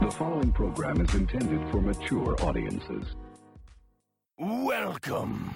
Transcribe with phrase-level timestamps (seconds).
[0.00, 3.04] The following program is intended for mature audiences.
[4.38, 5.54] Welcome.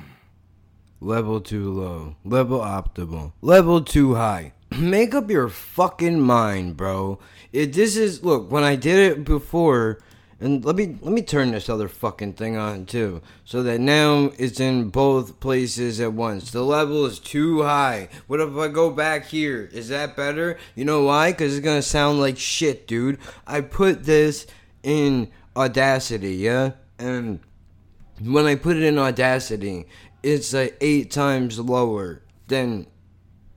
[1.01, 2.17] Level too low.
[2.25, 3.33] Level optimal.
[3.41, 4.53] Level too high.
[4.79, 7.19] Make up your fucking mind, bro.
[7.55, 9.99] It this is look, when I did it before,
[10.41, 13.23] and let me let me turn this other fucking thing on too.
[13.45, 16.53] So that now it's in both places at once.
[16.53, 18.09] The level is too high.
[18.29, 19.69] What if I go back here?
[19.73, 20.59] Is that better?
[20.77, 21.33] You know why?
[21.33, 23.19] Cuz it's to sound like shit, dude.
[23.47, 24.47] I put this
[24.83, 26.73] in Audacity, yeah?
[27.01, 27.41] And
[28.23, 29.87] when I put it in Audacity,
[30.23, 32.87] it's like eight times lower than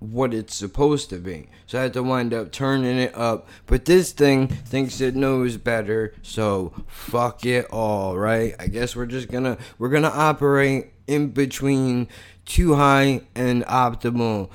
[0.02, 1.48] what it's supposed to be.
[1.68, 3.48] So I had to wind up turning it up.
[3.68, 8.56] But this thing thinks it knows better, so fuck it all, right?
[8.60, 12.08] I guess we're just gonna we're gonna operate in between
[12.46, 14.50] too high and optimal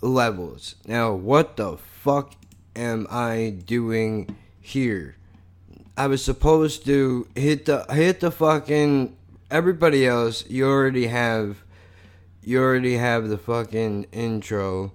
[0.00, 0.74] levels.
[0.84, 2.34] Now, what the fuck
[2.74, 5.16] am I doing here?
[5.96, 9.16] I was supposed to hit the hit the fucking
[9.48, 10.44] everybody else.
[10.48, 11.62] You already have
[12.48, 14.90] you already have the fucking intro.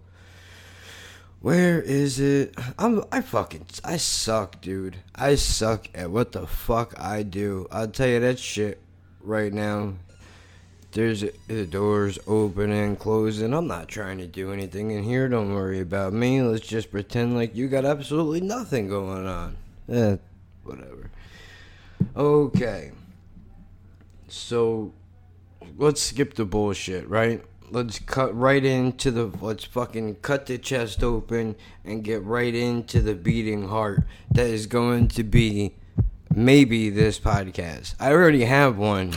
[1.40, 2.56] Where is it?
[2.80, 4.98] I'm I fucking I suck, dude.
[5.14, 7.68] I suck at what the fuck I do.
[7.72, 8.82] I'll tell you that shit
[9.22, 9.94] right now.
[10.94, 13.54] There's the doors open and closing.
[13.54, 15.30] I'm not trying to do anything in here.
[15.30, 16.42] Don't worry about me.
[16.42, 19.56] Let's just pretend like you got absolutely nothing going on.
[19.90, 20.18] Eh,
[20.64, 21.12] whatever.
[22.16, 22.92] Okay.
[24.28, 24.92] So
[25.78, 27.44] let's skip the bullshit, right?
[27.70, 33.02] Let's cut right into the let's fucking cut the chest open and get right into
[33.02, 35.74] the beating heart that is going to be
[36.34, 37.96] maybe this podcast.
[38.00, 39.14] I already have one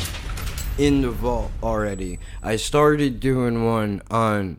[0.78, 2.18] in the vault already.
[2.42, 4.58] I started doing one on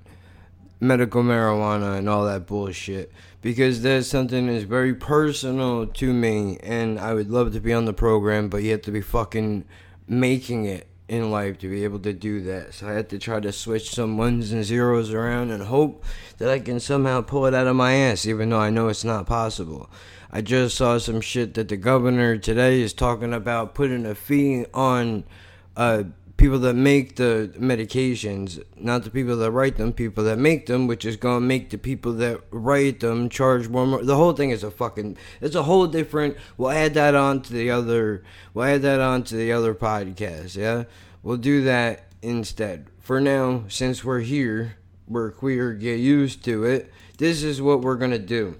[0.80, 7.00] medical marijuana and all that bullshit because that's something that's very personal to me and
[7.00, 9.66] I would love to be on the program but you have to be fucking
[10.08, 12.74] making it in life to be able to do that.
[12.74, 16.04] So I had to try to switch some ones and zeros around and hope
[16.38, 19.04] that I can somehow pull it out of my ass even though I know it's
[19.04, 19.90] not possible.
[20.32, 24.66] I just saw some shit that the governor today is talking about putting a fee
[24.74, 25.24] on
[25.78, 26.04] uh
[26.38, 30.86] people that make the medications, not the people that write them, people that make them,
[30.86, 33.88] which is gonna make the people that write them charge more.
[33.88, 34.04] more.
[34.04, 35.18] The whole thing is a fucking.
[35.42, 36.38] It's a whole different.
[36.56, 38.24] We'll add that on to the other.
[38.54, 40.56] We'll add that on to the other podcast.
[40.56, 40.84] Yeah,
[41.24, 42.88] we'll do that instead.
[43.00, 44.78] For now, since we're here,
[45.08, 45.74] we're queer.
[45.74, 46.94] Get used to it.
[47.18, 48.56] This is what we're gonna do.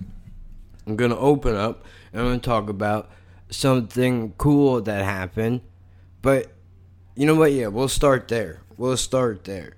[0.88, 3.12] I'm gonna open up and I'm gonna talk about
[3.50, 5.62] something cool that happened,
[6.22, 6.52] but
[7.18, 7.52] you know what?
[7.52, 8.62] Yeah, we'll start there.
[8.78, 9.74] We'll start there.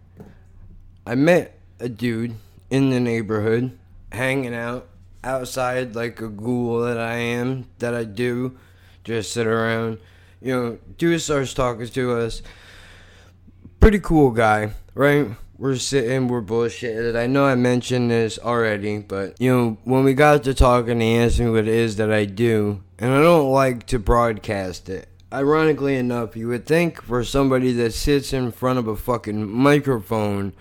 [1.05, 2.35] I met a dude
[2.69, 3.79] in the neighborhood
[4.11, 4.89] hanging out
[5.23, 8.57] outside like a ghoul that I am, that I do,
[9.05, 9.99] just sit around.
[10.41, 12.41] You know, dude starts talking to us.
[13.79, 15.29] Pretty cool guy, right?
[15.57, 17.15] We're sitting, we're bullshitted.
[17.15, 21.17] I know I mentioned this already, but you know, when we got to talking, he
[21.17, 25.07] asked me what it is that I do, and I don't like to broadcast it
[25.31, 30.53] ironically enough, you would think for somebody that sits in front of a fucking microphone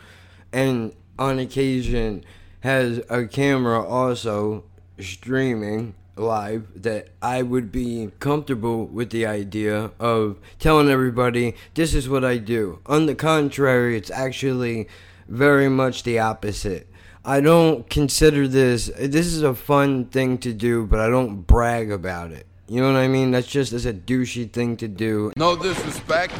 [0.53, 2.25] and on occasion
[2.61, 4.65] has a camera also
[4.99, 12.09] streaming live that I would be comfortable with the idea of telling everybody this is
[12.09, 12.81] what I do.
[12.87, 14.89] On the contrary, it's actually
[15.29, 16.89] very much the opposite.
[17.25, 21.91] I don't consider this this is a fun thing to do, but I don't brag
[21.91, 22.47] about it.
[22.71, 23.31] You know what I mean?
[23.31, 25.33] That's just as a douchey thing to do.
[25.37, 26.35] No disrespect,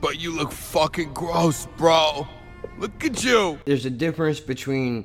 [0.00, 2.26] but you look fucking gross, bro.
[2.78, 3.58] Look at you.
[3.66, 5.04] There's a difference between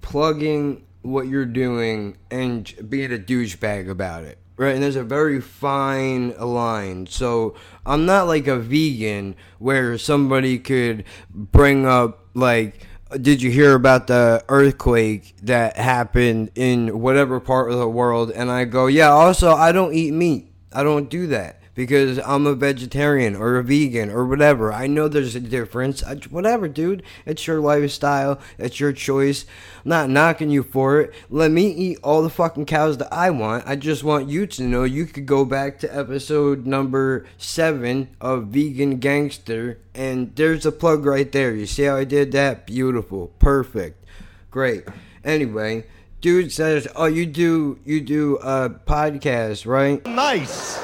[0.00, 4.38] plugging what you're doing and being a douchebag about it.
[4.56, 7.06] Right, and there's a very fine line.
[7.06, 7.54] So
[7.86, 12.86] I'm not like a vegan where somebody could bring up like
[13.18, 18.30] did you hear about the earthquake that happened in whatever part of the world?
[18.30, 20.52] And I go, yeah, also, I don't eat meat.
[20.72, 24.72] I don't do that because I'm a vegetarian or a vegan or whatever.
[24.72, 26.02] I know there's a difference.
[26.02, 27.02] I, whatever, dude.
[27.26, 28.40] It's your lifestyle.
[28.58, 29.44] It's your choice.
[29.84, 31.14] I'm not knocking you for it.
[31.30, 33.66] Let me eat all the fucking cows that I want.
[33.66, 38.48] I just want you to know you could go back to episode number seven of
[38.48, 41.54] Vegan Gangster, and there's a plug right there.
[41.54, 42.66] You see how I did that?
[42.66, 43.28] Beautiful.
[43.38, 44.04] Perfect.
[44.50, 44.84] Great.
[45.24, 45.84] Anyway,
[46.20, 50.78] dude says, "Oh, you do you do a podcast, right?" Nice.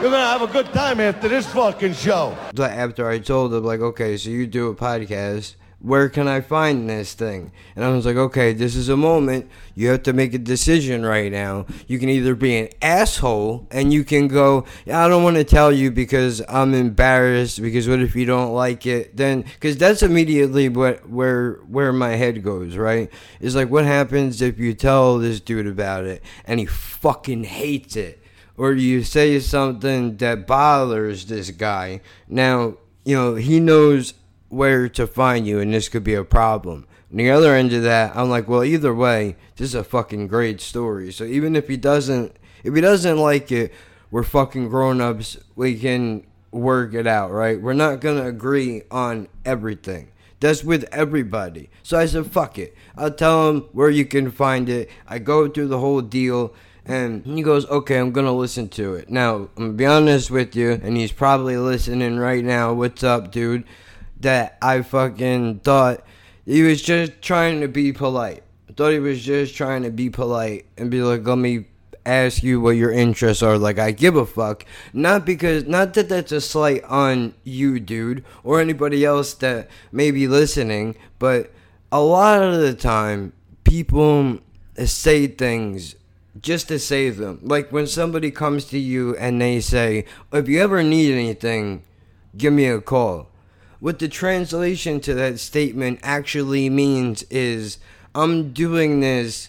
[0.00, 2.34] You're gonna have a good time after this fucking show.
[2.54, 6.40] But after I told him, like, okay, so you do a podcast, where can I
[6.40, 7.52] find this thing?
[7.76, 9.50] And I was like, okay, this is a moment.
[9.74, 11.66] You have to make a decision right now.
[11.86, 15.70] You can either be an asshole and you can go, I don't want to tell
[15.70, 17.60] you because I'm embarrassed.
[17.60, 19.18] Because what if you don't like it?
[19.18, 22.74] Then, because that's immediately what where where my head goes.
[22.74, 23.10] Right?
[23.38, 27.96] Is like, what happens if you tell this dude about it and he fucking hates
[27.96, 28.16] it?
[28.60, 32.02] Or you say something that bothers this guy.
[32.28, 32.74] Now,
[33.06, 34.12] you know, he knows
[34.50, 36.86] where to find you, and this could be a problem.
[37.10, 40.26] On the other end of that, I'm like, well, either way, this is a fucking
[40.26, 41.10] great story.
[41.10, 43.72] So even if he doesn't, if he doesn't like it,
[44.10, 45.38] we're fucking grown ups.
[45.56, 47.58] We can work it out, right?
[47.58, 50.12] We're not gonna agree on everything.
[50.38, 51.70] That's with everybody.
[51.82, 52.76] So I said, fuck it.
[52.94, 54.90] I'll tell him where you can find it.
[55.08, 56.54] I go through the whole deal.
[56.90, 59.10] And he goes, okay, I'm gonna listen to it.
[59.10, 62.72] Now, I'm gonna be honest with you, and he's probably listening right now.
[62.72, 63.64] What's up, dude?
[64.20, 66.04] that I fucking thought
[66.44, 68.42] he was just trying to be polite.
[68.68, 71.66] I thought he was just trying to be polite and be like, let me
[72.06, 73.58] ask you what your interests are.
[73.58, 74.64] Like, I give a fuck.
[74.92, 80.10] Not because, not that that's a slight on you, dude, or anybody else that may
[80.10, 81.52] be listening, but
[81.90, 83.32] a lot of the time,
[83.64, 84.38] people
[84.84, 85.94] say things
[86.40, 87.40] just to save them.
[87.42, 91.82] Like when somebody comes to you and they say, if you ever need anything,
[92.36, 93.30] give me a call
[93.80, 97.78] what the translation to that statement actually means is
[98.14, 99.48] I'm doing this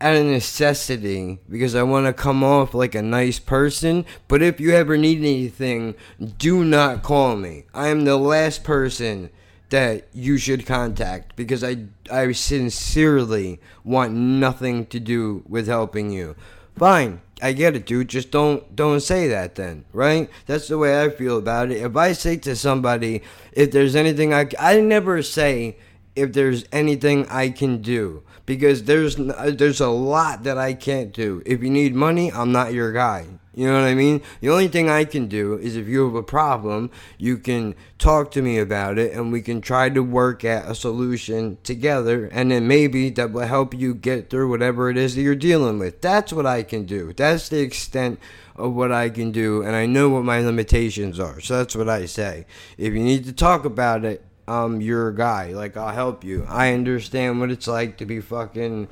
[0.00, 4.04] out of necessity because I want to come off like a nice person.
[4.28, 5.94] But if you ever need anything,
[6.38, 7.64] do not call me.
[7.72, 9.30] I am the last person
[9.72, 16.36] that you should contact because I, I sincerely want nothing to do with helping you.
[16.76, 18.08] Fine, I get it, dude.
[18.08, 20.28] Just don't don't say that then, right?
[20.46, 21.78] That's the way I feel about it.
[21.78, 23.22] If I say to somebody,
[23.52, 25.76] if there's anything I I never say
[26.14, 31.12] if there's anything I can do because there's uh, there's a lot that I can't
[31.12, 31.42] do.
[31.46, 33.26] If you need money, I'm not your guy.
[33.54, 34.22] You know what I mean?
[34.40, 38.30] The only thing I can do is if you have a problem, you can talk
[38.32, 42.50] to me about it and we can try to work at a solution together and
[42.50, 46.00] then maybe that will help you get through whatever it is that you're dealing with.
[46.00, 47.12] That's what I can do.
[47.12, 48.18] That's the extent
[48.56, 51.38] of what I can do and I know what my limitations are.
[51.40, 52.46] So that's what I say.
[52.78, 55.52] If you need to talk about it, I'm your guy.
[55.52, 56.46] Like I'll help you.
[56.48, 58.88] I understand what it's like to be fucking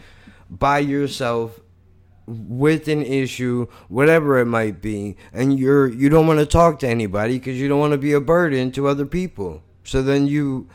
[0.50, 1.60] by yourself
[2.26, 6.88] with an issue, whatever it might be, and you're you don't want to talk to
[6.88, 9.62] anybody because you don't want to be a burden to other people.
[9.84, 10.69] So then you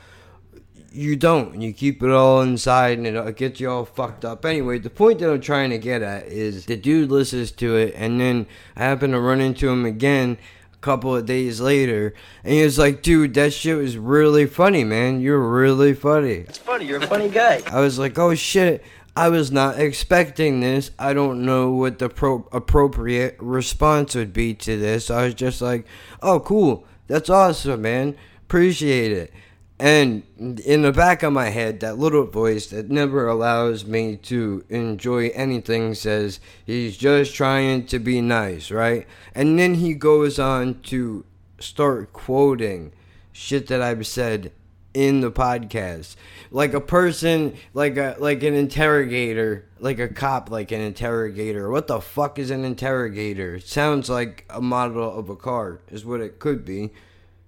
[0.95, 4.45] you don't, and you keep it all inside, and it gets you all fucked up.
[4.45, 7.93] Anyway, the point that I'm trying to get at is the dude listens to it,
[7.97, 10.37] and then I happen to run into him again
[10.73, 12.13] a couple of days later,
[12.43, 15.19] and he was like, "Dude, that shit was really funny, man.
[15.19, 16.85] You're really funny." It's funny.
[16.85, 17.61] You're a funny guy.
[17.67, 18.83] I was like, "Oh shit."
[19.15, 20.91] I was not expecting this.
[20.99, 25.09] I don't know what the pro- appropriate response would be to this.
[25.09, 25.85] I was just like,
[26.21, 26.85] oh, cool.
[27.07, 28.17] That's awesome, man.
[28.43, 29.33] Appreciate it.
[29.77, 34.63] And in the back of my head, that little voice that never allows me to
[34.69, 39.05] enjoy anything says he's just trying to be nice, right?
[39.33, 41.25] And then he goes on to
[41.59, 42.93] start quoting
[43.33, 44.53] shit that I've said
[44.95, 46.15] in the podcast.
[46.49, 51.69] Like a person like a like an interrogator like a cop like an interrogator.
[51.69, 53.55] What the fuck is an interrogator?
[53.55, 56.91] It sounds like a model of a car is what it could be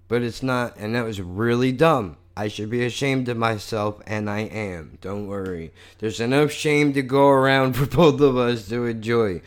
[0.07, 2.17] but it's not and that was really dumb.
[2.35, 4.99] I should be ashamed of myself and i am.
[5.01, 5.71] Don't worry.
[5.99, 9.41] There's enough shame to go around for both of us to enjoy.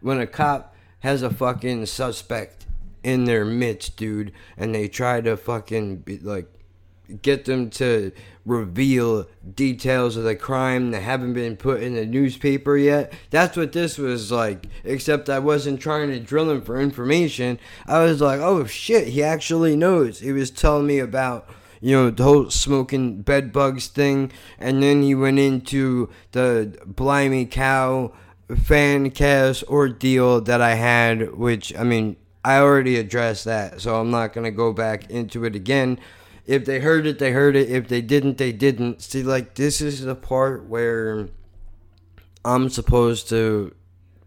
[0.00, 2.66] When a cop has a fucking suspect
[3.02, 6.50] in their midst dude and they try to fucking be like
[7.22, 8.12] get them to
[8.44, 13.12] reveal details of the crime that haven't been put in the newspaper yet.
[13.30, 17.58] That's what this was like, except I wasn't trying to drill him for information.
[17.86, 20.20] I was like, oh shit, he actually knows.
[20.20, 21.48] He was telling me about.
[21.78, 27.44] You know, the whole smoking bed bugs thing, and then he went into the Blimey
[27.44, 28.14] Cow
[28.64, 34.10] fan cast ordeal that I had, which, I mean, I already addressed that, so I'm
[34.10, 35.98] not going to go back into it again.
[36.46, 37.70] If they heard it, they heard it.
[37.70, 39.02] If they didn't, they didn't.
[39.02, 41.28] See, like, this is the part where
[42.44, 43.74] I'm supposed to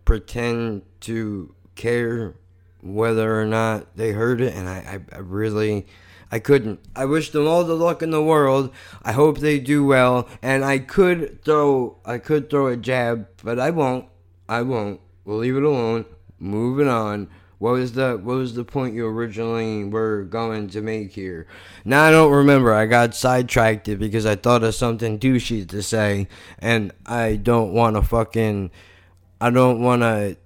[0.03, 2.35] pretend to care
[2.81, 5.87] whether or not they heard it, and I, I, I really.
[6.31, 6.79] I couldn't.
[6.95, 8.71] I wish them all the luck in the world.
[9.01, 10.29] I hope they do well.
[10.43, 14.05] And I could throw I could throw a jab, but I won't.
[14.47, 15.01] I won't.
[15.25, 16.05] We'll leave it alone.
[16.37, 17.29] Moving on.
[17.59, 21.45] What was the what was the point you originally were going to make here?
[21.83, 22.73] Now I don't remember.
[22.73, 27.97] I got sidetracked because I thought of something douchey to say, and I don't want
[27.97, 28.71] to fucking,
[29.41, 30.37] I don't want to,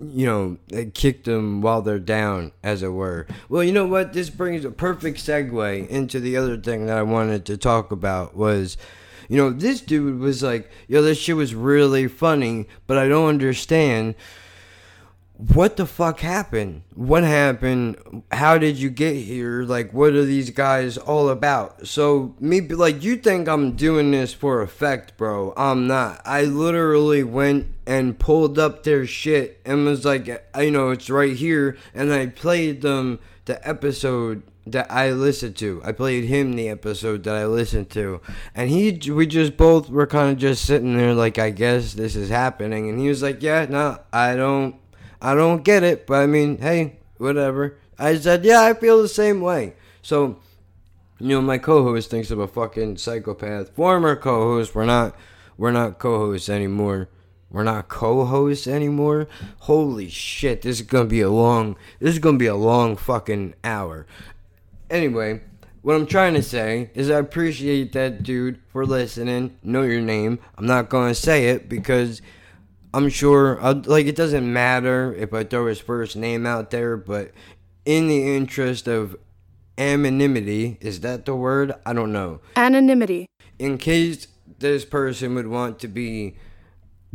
[0.00, 3.26] you know, kick them while they're down, as it were.
[3.48, 4.12] Well, you know what?
[4.12, 8.36] This brings a perfect segue into the other thing that I wanted to talk about
[8.36, 8.76] was
[9.28, 13.28] you know, this dude was like, yo, this shit was really funny, but I don't
[13.28, 14.14] understand
[15.36, 16.82] what the fuck happened?
[16.94, 18.22] What happened?
[18.30, 19.62] How did you get here?
[19.64, 21.88] Like, what are these guys all about?
[21.88, 25.52] So, me, like, you think I'm doing this for effect, bro.
[25.56, 26.22] I'm not.
[26.24, 31.36] I literally went and pulled up their shit and was like, you know, it's right
[31.36, 31.76] here.
[31.92, 35.82] And I played them the episode that I listened to.
[35.84, 38.20] I played him the episode that I listened to,
[38.54, 42.16] and he we just both were kind of just sitting there like I guess this
[42.16, 44.76] is happening, and he was like, "Yeah, no, I don't,
[45.24, 49.08] I don't get it, but I mean, hey, whatever." I said, "Yeah, I feel the
[49.08, 50.36] same way." So,
[51.18, 53.70] you know, my co-host thinks I'm a fucking psychopath.
[53.74, 55.16] Former co-host, we're not,
[55.56, 57.08] we're not co-hosts anymore.
[57.50, 59.28] We're not co-hosts anymore.
[59.60, 61.76] Holy shit, this is gonna be a long.
[62.00, 64.06] This is gonna be a long fucking hour.
[64.90, 65.40] Anyway,
[65.82, 69.56] what I'm trying to say is I appreciate that dude for listening.
[69.62, 70.40] Know your name.
[70.58, 72.20] I'm not gonna say it because
[72.94, 73.60] I'm sure.
[73.60, 77.32] I'll, like it doesn't matter if I throw his first name out there, but
[77.84, 79.16] in the interest of
[79.76, 81.72] anonymity, is that the word?
[81.84, 82.40] I don't know.
[82.56, 83.26] Anonymity.
[83.58, 84.28] In case
[84.60, 86.36] this person would want to be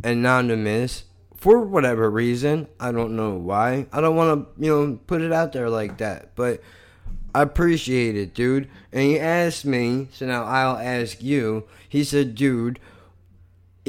[0.03, 1.05] anonymous
[1.37, 3.87] for whatever reason, I don't know why.
[3.93, 6.61] I don't want to, you know, put it out there like that, but
[7.33, 8.69] I appreciate it, dude.
[8.91, 11.67] And he asked me, so now I'll ask you.
[11.87, 12.79] He said, dude,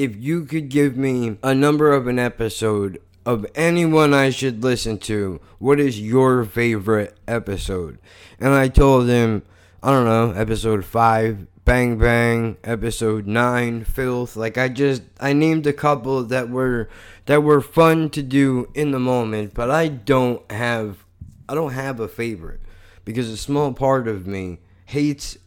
[0.01, 4.97] if you could give me a number of an episode of anyone I should listen
[4.99, 7.99] to, what is your favorite episode?
[8.39, 9.43] And I told him,
[9.83, 14.35] I don't know, episode 5, Bang Bang, episode 9, Filth.
[14.35, 16.89] Like I just I named a couple that were
[17.27, 21.05] that were fun to do in the moment, but I don't have
[21.47, 22.61] I don't have a favorite
[23.05, 25.37] because a small part of me hates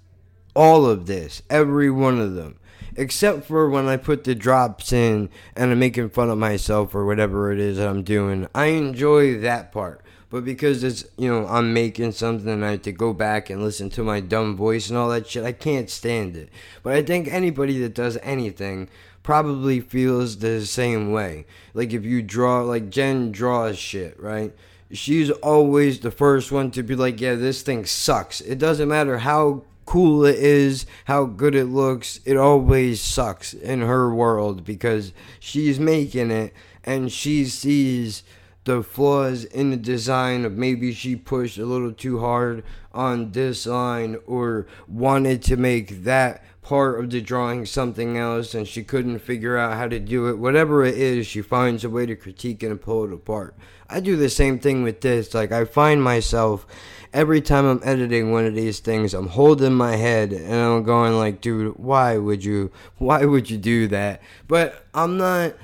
[0.54, 2.54] all of this, every one of them.
[2.96, 7.04] Except for when I put the drops in and I'm making fun of myself or
[7.04, 8.48] whatever it is that I'm doing.
[8.54, 10.02] I enjoy that part.
[10.30, 13.62] But because it's, you know, I'm making something and I have to go back and
[13.62, 16.48] listen to my dumb voice and all that shit, I can't stand it.
[16.82, 18.88] But I think anybody that does anything
[19.22, 21.46] probably feels the same way.
[21.72, 24.52] Like if you draw, like Jen draws shit, right?
[24.94, 28.40] she's always the first one to be like, yeah, this thing sucks.
[28.40, 33.80] It doesn't matter how cool it is, how good it looks, it always sucks in
[33.80, 36.52] her world because she's making it
[36.84, 38.22] and she sees
[38.64, 43.66] the flaws in the design of maybe she pushed a little too hard on this
[43.66, 49.18] line or wanted to make that part of the drawing something else and she couldn't
[49.20, 50.38] figure out how to do it.
[50.38, 53.54] Whatever it is, she finds a way to critique it and pull it apart.
[53.88, 55.34] I do the same thing with this.
[55.34, 56.66] Like, I find myself
[57.12, 61.12] every time I'm editing one of these things, I'm holding my head and I'm going,
[61.16, 64.22] like, dude, why would you, why would you do that?
[64.48, 65.54] But I'm not,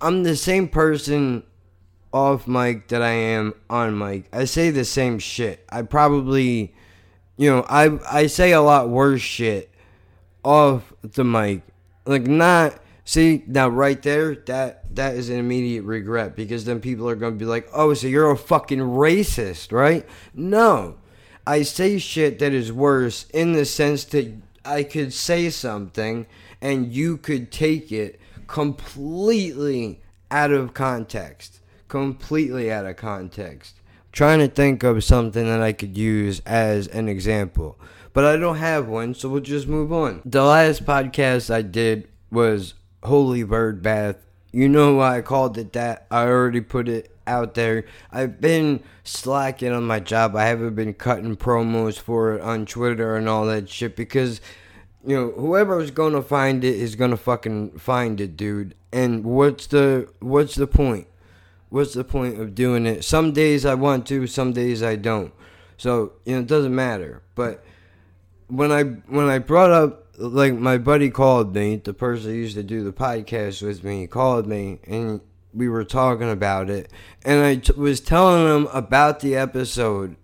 [0.00, 1.44] I'm the same person
[2.12, 4.28] off mic that I am on mic.
[4.32, 5.64] I say the same shit.
[5.70, 6.74] I probably,
[7.36, 9.71] you know, I I say a lot worse shit
[10.44, 11.62] off the mic.
[12.04, 17.08] Like not see now right there that that is an immediate regret because then people
[17.08, 20.96] are to be like, "Oh, so you're a fucking racist, right?" No.
[21.46, 24.32] I say shit that is worse in the sense that
[24.64, 26.26] I could say something
[26.60, 31.60] and you could take it completely out of context.
[31.88, 33.74] Completely out of context.
[34.12, 37.78] trying to think of something that I could use as an example
[38.12, 40.22] but I don't have one, so we'll just move on.
[40.24, 44.16] The last podcast I did was Holy Bird Bath.
[44.52, 46.06] You know why I called it that.
[46.10, 47.84] I already put it out there.
[48.10, 50.36] I've been slacking on my job.
[50.36, 54.40] I haven't been cutting promos for it on Twitter and all that shit because
[55.04, 58.74] you know, whoever's gonna find it is gonna fucking find it, dude.
[58.92, 61.08] And what's the what's the point?
[61.70, 63.02] What's the point of doing it?
[63.02, 65.32] Some days I want to, some days I don't.
[65.78, 67.22] So, you know, it doesn't matter.
[67.34, 67.64] But
[68.52, 72.54] when I when I brought up like my buddy called me, the person who used
[72.56, 75.20] to do the podcast with me, called me and
[75.54, 76.90] we were talking about it,
[77.24, 80.16] and I t- was telling him about the episode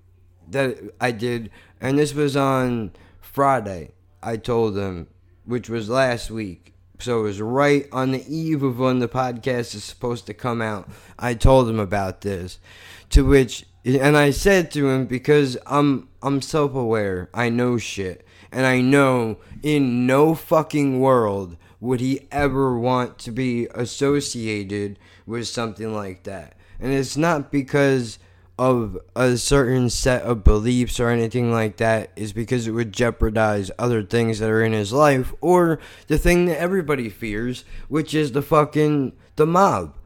[0.51, 3.93] that I did, and this was on Friday.
[4.23, 5.09] I told him,
[5.45, 9.75] which was last week, So it was right on the eve of when the podcast
[9.75, 10.89] is supposed to come out.
[11.19, 12.59] I told him about this.
[13.11, 17.31] To which and I said to him because I'm I'm self-aware.
[17.33, 18.27] I know shit.
[18.51, 25.47] And I know in no fucking world would he ever want to be associated with
[25.47, 26.57] something like that.
[26.81, 28.19] And it's not because
[28.59, 33.71] of a certain set of beliefs or anything like that is because it would jeopardize
[33.79, 38.33] other things that are in his life or the thing that everybody fears, which is
[38.33, 39.97] the fucking the mob.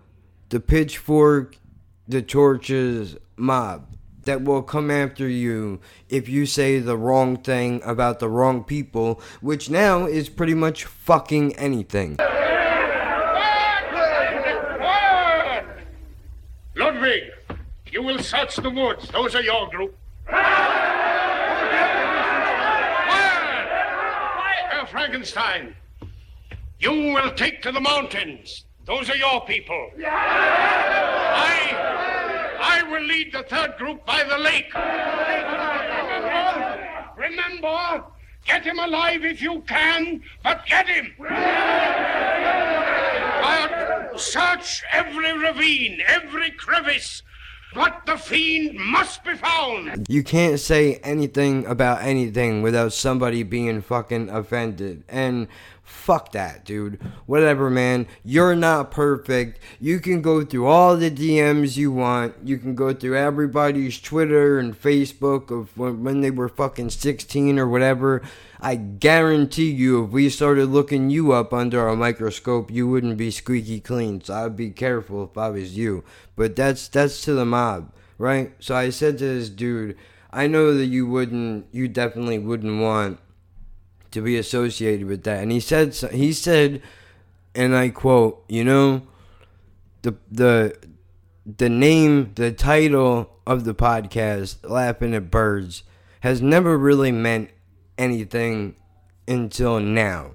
[0.51, 1.57] The pitchfork,
[2.07, 3.93] the torches mob
[4.25, 9.21] that will come after you if you say the wrong thing about the wrong people,
[9.41, 12.19] which now is pretty much fucking anything.
[16.75, 17.23] Ludwig,
[17.91, 19.09] you will search the woods.
[19.09, 19.97] Those are your group.
[24.71, 25.75] Herr Frankenstein,
[26.79, 28.65] you will take to the mountains.
[28.85, 29.91] Those are your people.
[30.05, 31.92] I,
[32.63, 34.73] I will lead the third group by the lake.
[37.17, 38.05] Remember,
[38.47, 41.13] get him alive if you can, but get him.
[43.43, 47.23] But search every ravine, every crevice.
[47.75, 50.07] But the fiend must be found.
[50.09, 55.05] You can't say anything about anything without somebody being fucking offended.
[55.09, 55.49] And
[55.93, 57.01] fuck that, dude.
[57.27, 58.07] Whatever, man.
[58.25, 59.61] You're not perfect.
[59.79, 62.35] You can go through all the DMs you want.
[62.43, 67.69] You can go through everybody's Twitter and Facebook of when, they were fucking 16 or
[67.69, 68.23] whatever.
[68.61, 73.31] I guarantee you, if we started looking you up under a microscope, you wouldn't be
[73.31, 74.23] squeaky clean.
[74.25, 76.05] So I'd be careful if I was you.
[76.35, 78.53] But that's that's to the mob, right?
[78.59, 79.97] So I said to this dude,
[80.33, 83.21] I know that you wouldn't, you definitely wouldn't want
[84.13, 85.43] to be associated with that.
[85.43, 86.83] And he said, he said,
[87.55, 89.03] and I quote, you know,
[90.03, 90.77] the the
[91.45, 95.83] the name, the title of the podcast, Laughing at Birds,
[96.21, 97.51] has never really meant
[97.99, 98.77] anything
[99.27, 100.33] until now.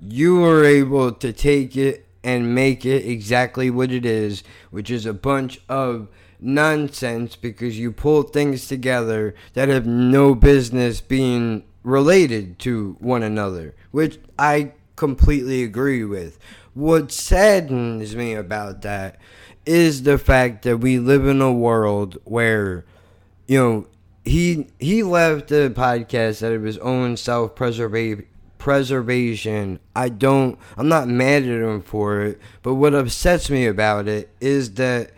[0.00, 5.06] You were able to take it and make it exactly what it is, which is
[5.06, 6.08] a bunch of
[6.40, 13.72] nonsense because you pull things together that have no business being related to one another,
[13.92, 16.36] which I completely agree with.
[16.74, 19.20] What saddens me about that
[19.64, 22.84] is the fact that we live in a world where,
[23.46, 23.86] you know,
[24.24, 29.78] he he left the podcast out of his own self preservation.
[29.94, 34.28] I don't I'm not mad at him for it, but what upsets me about it
[34.40, 35.12] is that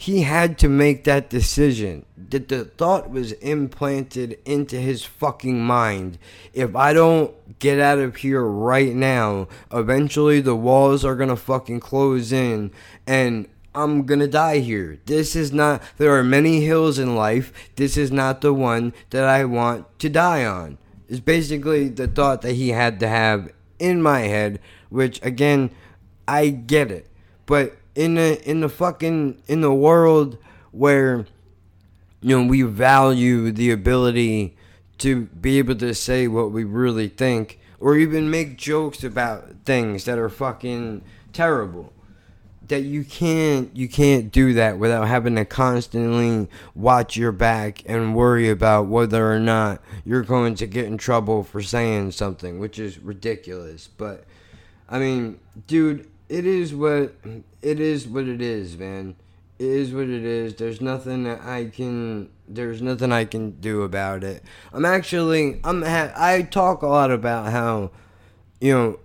[0.00, 2.06] he had to make that decision.
[2.30, 6.16] That the thought was implanted into his fucking mind.
[6.54, 11.80] If I don't get out of here right now, eventually the walls are gonna fucking
[11.80, 12.70] close in
[13.06, 14.98] and I'm gonna die here.
[15.04, 17.52] This is not, there are many hills in life.
[17.76, 20.78] This is not the one that I want to die on.
[21.10, 25.70] It's basically the thought that he had to have in my head, which again,
[26.26, 27.06] I get it.
[27.44, 30.38] But in the, in the fucking, in the world
[30.72, 31.26] where,
[32.22, 34.56] you know, we value the ability
[34.98, 40.06] to be able to say what we really think, or even make jokes about things
[40.06, 41.02] that are fucking
[41.34, 41.92] terrible
[42.68, 48.14] that you can't you can't do that without having to constantly watch your back and
[48.14, 52.78] worry about whether or not you're going to get in trouble for saying something, which
[52.78, 53.88] is ridiculous.
[53.88, 54.24] But
[54.88, 57.12] I mean, dude, it is what
[57.62, 59.16] it is what it is, man.
[59.58, 60.54] It is what it is.
[60.54, 64.42] There's nothing that I can there's nothing I can do about it.
[64.72, 67.90] I'm actually I'm ha- I talk a lot about how
[68.60, 69.00] you know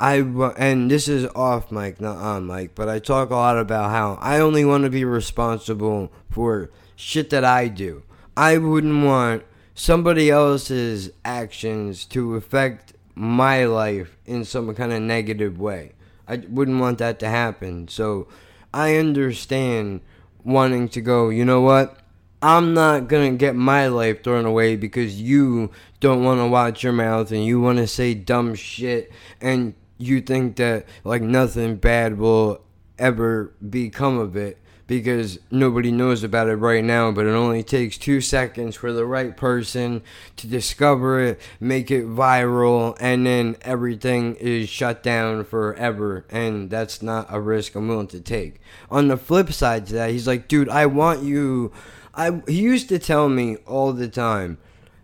[0.00, 0.16] I
[0.56, 4.18] and this is off mic, not on mic, but I talk a lot about how
[4.20, 8.02] I only want to be responsible for shit that I do.
[8.36, 9.44] I wouldn't want
[9.74, 15.92] somebody else's actions to affect my life in some kind of negative way.
[16.30, 17.88] I wouldn't want that to happen.
[17.88, 18.28] So
[18.72, 20.00] I understand
[20.44, 21.98] wanting to go, you know what?
[22.40, 26.84] I'm not going to get my life thrown away because you don't want to watch
[26.84, 31.76] your mouth and you want to say dumb shit and you think that like nothing
[31.76, 32.62] bad will
[32.96, 34.58] ever become of it
[34.90, 39.06] because nobody knows about it right now, but it only takes two seconds for the
[39.06, 40.02] right person
[40.34, 46.26] to discover it, make it viral, and then everything is shut down forever.
[46.28, 48.60] And that's not a risk I'm willing to take.
[48.90, 51.70] On the flip side to that, he's like, dude, I want you.
[52.12, 54.58] I he used to tell me all the time,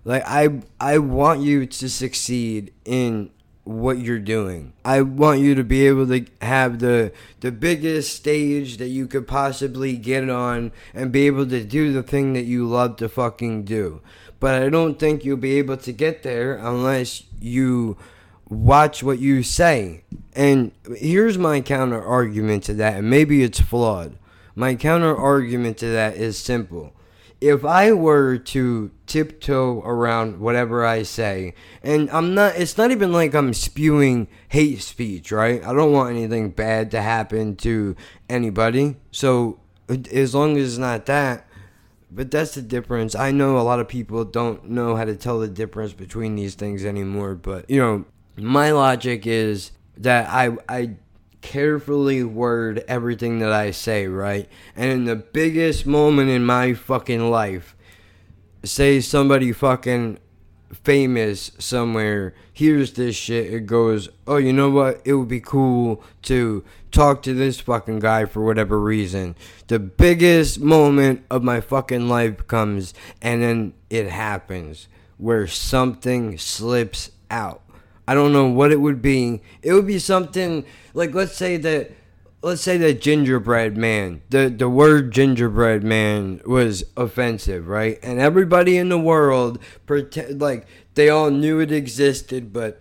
[0.05, 3.31] like I I want you to succeed in
[3.67, 4.73] what you're doing.
[4.85, 9.27] I want you to be able to have the the biggest stage that you could
[9.27, 13.65] possibly get on and be able to do the thing that you love to fucking
[13.65, 14.01] do.
[14.39, 17.97] But I don't think you'll be able to get there unless you
[18.49, 20.05] watch what you say.
[20.35, 24.17] And here's my counter argument to that, and maybe it's flawed.
[24.55, 26.93] My counter argument to that is simple.
[27.41, 33.13] If I were to tiptoe around whatever I say, and I'm not, it's not even
[33.13, 35.63] like I'm spewing hate speech, right?
[35.63, 37.95] I don't want anything bad to happen to
[38.29, 38.97] anybody.
[39.11, 41.47] So as long as it's not that,
[42.11, 43.15] but that's the difference.
[43.15, 46.55] I know a lot of people don't know how to tell the difference between these
[46.55, 48.05] things anymore, but you know,
[48.37, 50.97] my logic is that I I
[51.47, 54.49] carefully word everything that I say, right?
[54.75, 57.77] And in the biggest moment in my fucking life,
[58.65, 60.19] say somebody fucking
[60.83, 65.01] famous somewhere hears this shit, it goes, oh, you know what?
[65.05, 69.37] It would be cool to talk to this fucking guy for whatever reason.
[69.69, 77.13] The biggest moment of my fucking life comes, and then it happens where something slips
[77.31, 77.63] out.
[78.09, 79.43] I don't know what it would be.
[79.63, 80.65] It would be something
[80.95, 81.93] like let's say that
[82.43, 84.23] let's say that gingerbread man.
[84.31, 87.99] The the word gingerbread man was offensive, right?
[88.03, 92.81] And everybody in the world pretend like they all knew it existed, but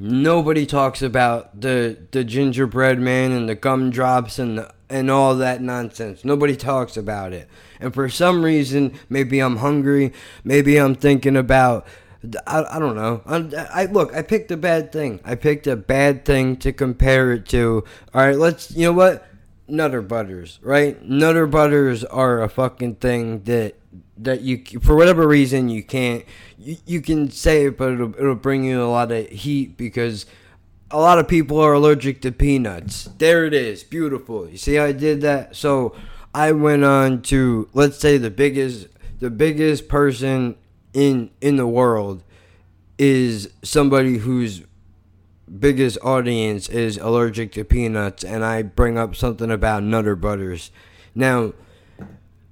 [0.00, 5.62] nobody talks about the the gingerbread man and the gumdrops and the, and all that
[5.62, 6.24] nonsense.
[6.24, 7.48] Nobody talks about it.
[7.80, 10.12] And for some reason, maybe I'm hungry,
[10.44, 11.86] maybe I'm thinking about
[12.46, 13.22] I, I don't know.
[13.26, 14.14] I, I look.
[14.14, 15.20] I picked a bad thing.
[15.24, 17.84] I picked a bad thing to compare it to.
[18.14, 18.70] All right, let's.
[18.70, 19.26] You know what?
[19.68, 21.02] Nutter butters, right?
[21.02, 23.74] Nutter butters are a fucking thing that
[24.18, 26.24] that you for whatever reason you can't.
[26.58, 30.26] You, you can say it, but it'll it'll bring you a lot of heat because
[30.90, 33.04] a lot of people are allergic to peanuts.
[33.18, 33.82] There it is.
[33.82, 34.48] Beautiful.
[34.48, 35.56] You see how I did that?
[35.56, 35.96] So
[36.34, 40.56] I went on to let's say the biggest the biggest person
[40.92, 42.22] in in the world
[42.98, 44.62] is somebody whose
[45.58, 50.70] biggest audience is allergic to peanuts and I bring up something about nutter butters.
[51.14, 51.52] Now,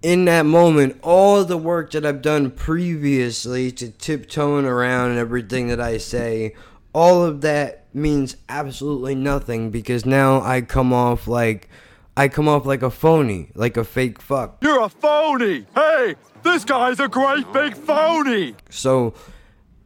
[0.02, 5.68] in that moment, all the work that I've done previously to tiptoeing around and everything
[5.68, 6.54] that I say,
[6.92, 11.68] all of that means absolutely nothing because now I come off like
[12.16, 14.58] I come off like a phony, like a fake fuck.
[14.62, 15.66] You're a phony!
[15.74, 18.54] Hey, this guy's a great big phony!
[18.68, 19.14] So,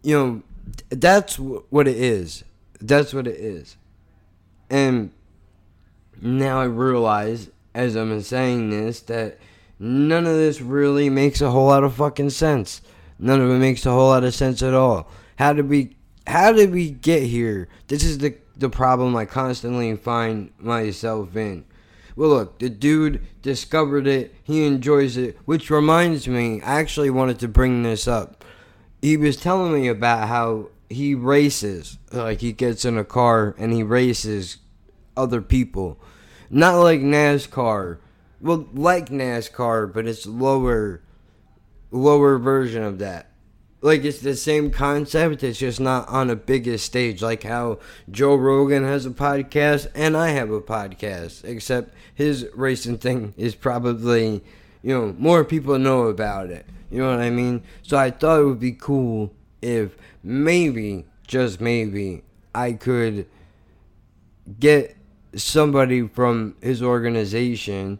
[0.02, 0.42] you know,
[0.90, 2.44] that's what it is.
[2.80, 3.76] That's what it is.
[4.70, 5.12] And
[6.20, 9.38] now I realize, as I'm saying this, that
[9.78, 12.80] none of this really makes a whole lot of fucking sense.
[13.18, 15.08] None of it makes a whole lot of sense at all.
[15.36, 17.68] How did we how did we get here?
[17.88, 21.64] This is the the problem I constantly find myself in.
[22.16, 24.34] Well, look, the dude discovered it.
[24.42, 25.36] He enjoys it.
[25.44, 28.44] Which reminds me, I actually wanted to bring this up.
[29.02, 31.98] He was telling me about how he races.
[32.12, 34.58] Like, he gets in a car and he races
[35.16, 35.98] other people.
[36.50, 37.98] Not like NASCAR.
[38.40, 41.02] Well, like NASCAR, but it's lower,
[41.90, 43.33] lower version of that
[43.84, 47.78] like it's the same concept it's just not on a bigger stage like how
[48.10, 53.54] joe rogan has a podcast and i have a podcast except his racing thing is
[53.54, 54.42] probably
[54.82, 57.62] you know more people know about it you know what i mean?
[57.82, 62.22] So i thought it would be cool if maybe just maybe
[62.54, 63.26] i could
[64.58, 64.96] get
[65.34, 67.98] somebody from his organization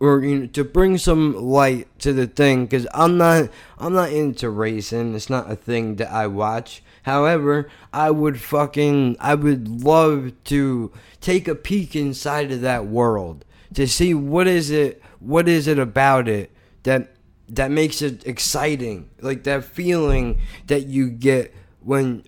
[0.00, 4.10] or you know, to bring some light to the thing because I'm not I'm not
[4.10, 5.14] into racing.
[5.14, 6.82] It's not a thing that I watch.
[7.02, 13.44] However, I would fucking I would love to take a peek inside of that world
[13.74, 16.50] to see what is it what is it about it
[16.82, 17.14] that
[17.50, 19.10] that makes it exciting.
[19.20, 22.24] Like that feeling that you get when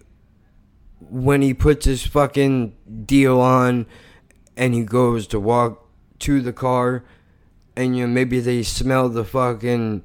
[1.00, 2.74] when he puts his fucking
[3.06, 3.86] deal on
[4.56, 5.88] and he goes to walk
[6.20, 7.04] to the car
[7.76, 10.02] and you know maybe they smell the fucking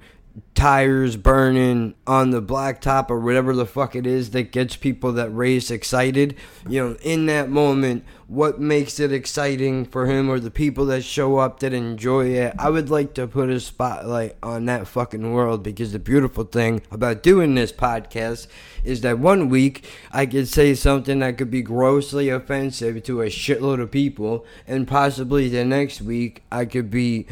[0.54, 5.30] tires burning on the blacktop or whatever the fuck it is that gets people that
[5.30, 6.36] race excited.
[6.68, 11.04] You know, in that moment, what makes it exciting for him or the people that
[11.04, 12.54] show up that enjoy it.
[12.60, 16.82] I would like to put a spotlight on that fucking world because the beautiful thing
[16.92, 18.48] about doing this podcast
[18.84, 23.28] is that one week I could say something that could be grossly offensive to a
[23.28, 27.28] shitload of people, and possibly the next week I could be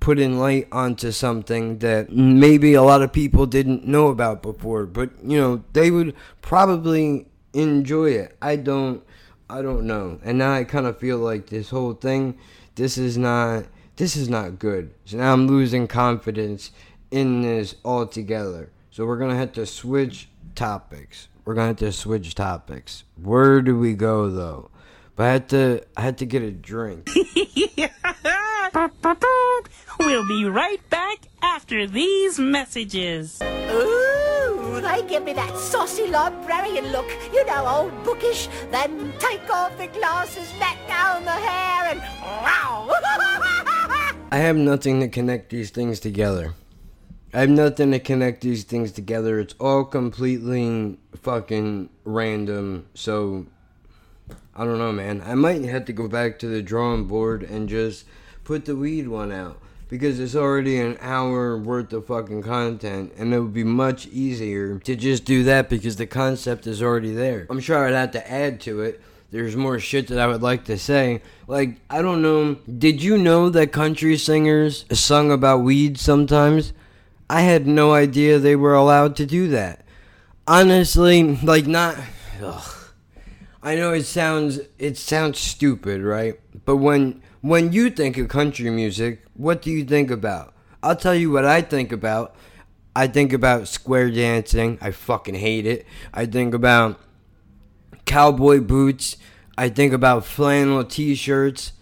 [0.00, 5.10] putting light onto something that maybe a lot of people didn't know about before but
[5.22, 8.36] you know they would probably enjoy it.
[8.40, 9.02] I don't
[9.48, 10.18] I don't know.
[10.24, 12.38] And now I kind of feel like this whole thing
[12.74, 13.64] this is not
[13.96, 14.94] this is not good.
[15.04, 16.72] So now I'm losing confidence
[17.10, 18.70] in this altogether.
[18.90, 21.28] So we're to have to switch topics.
[21.44, 23.04] We're to have to switch topics.
[23.20, 24.70] Where do we go though?
[25.16, 27.10] But I had to I had to get a drink.
[29.98, 33.40] We'll be right back after these messages.
[33.42, 37.06] Ooh, they give me that saucy librarian look.
[37.32, 38.48] You know, old bookish.
[38.70, 42.00] Then take off the glasses, let down the hair, and
[42.42, 42.90] wow.
[44.30, 46.54] I have nothing to connect these things together.
[47.34, 49.40] I have nothing to connect these things together.
[49.40, 52.86] It's all completely fucking random.
[52.94, 53.46] So
[54.54, 55.22] I don't know, man.
[55.24, 58.04] I might have to go back to the drawing board and just
[58.44, 63.34] put the weed one out because it's already an hour worth of fucking content and
[63.34, 67.46] it would be much easier to just do that because the concept is already there.
[67.50, 69.00] I'm sure I'd have to add to it.
[69.30, 71.22] There's more shit that I would like to say.
[71.46, 72.56] Like, I don't know.
[72.78, 76.72] Did you know that country singers sung about weed sometimes?
[77.30, 79.86] I had no idea they were allowed to do that.
[80.46, 81.96] Honestly, like, not.
[82.42, 82.82] Ugh.
[83.62, 86.38] I know it sounds it sounds stupid, right?
[86.64, 90.54] But when when you think of country music, what do you think about?
[90.82, 92.34] I'll tell you what I think about.
[92.94, 94.78] I think about square dancing.
[94.80, 95.86] I fucking hate it.
[96.14, 97.00] I think about
[98.06, 99.16] cowboy boots.
[99.58, 101.72] I think about flannel t-shirts.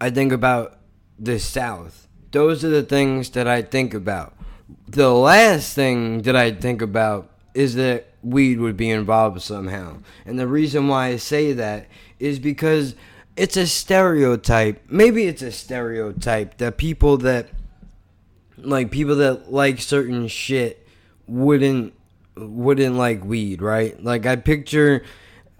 [0.00, 0.78] I think about
[1.18, 2.08] the South.
[2.30, 4.36] Those are the things that I think about.
[4.88, 9.98] The last thing that I think about is that weed would be involved somehow.
[10.24, 11.86] And the reason why I say that
[12.18, 12.94] is because
[13.36, 14.82] it's a stereotype.
[14.88, 17.48] Maybe it's a stereotype that people that
[18.56, 20.86] like people that like certain shit
[21.26, 21.94] wouldn't
[22.36, 24.02] wouldn't like weed, right?
[24.02, 25.02] Like I picture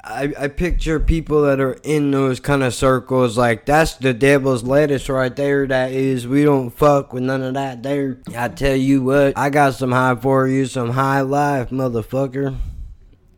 [0.06, 4.62] I, I picture people that are in those kind of circles like that's the devil's
[4.62, 8.76] lettuce right there that is we don't fuck with none of that there i tell
[8.76, 12.54] you what i got some high for you some high life motherfucker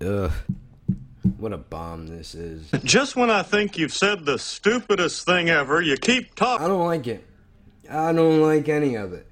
[0.01, 0.33] ugh
[1.39, 5.81] what a bomb this is Just when I think you've said the stupidest thing ever,
[5.83, 6.65] you keep talking.
[6.65, 7.25] i don't like it
[7.91, 9.27] i don't like any of it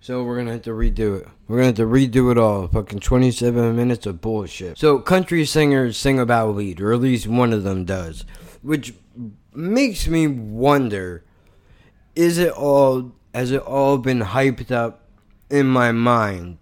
[0.00, 1.28] so we're gonna have to redo it.
[1.48, 2.66] We're gonna have to redo it all.
[2.68, 4.78] Fucking 27 minutes of bullshit.
[4.78, 8.24] So country singers sing about weed, or at least one of them does,
[8.62, 8.94] which
[9.52, 11.24] makes me wonder:
[12.14, 13.12] Is it all?
[13.34, 15.02] Has it all been hyped up
[15.50, 16.56] in my mind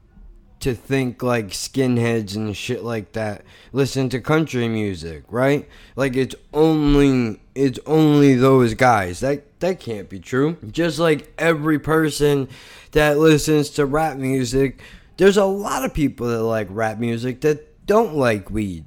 [0.60, 5.68] to think like skinheads and shit like that listen to country music, right?
[5.96, 9.20] Like it's only it's only those guys.
[9.20, 10.56] That that can't be true.
[10.70, 12.48] Just like every person
[12.92, 14.80] that listens to rap music,
[15.18, 18.86] there's a lot of people that like rap music that don't like weed.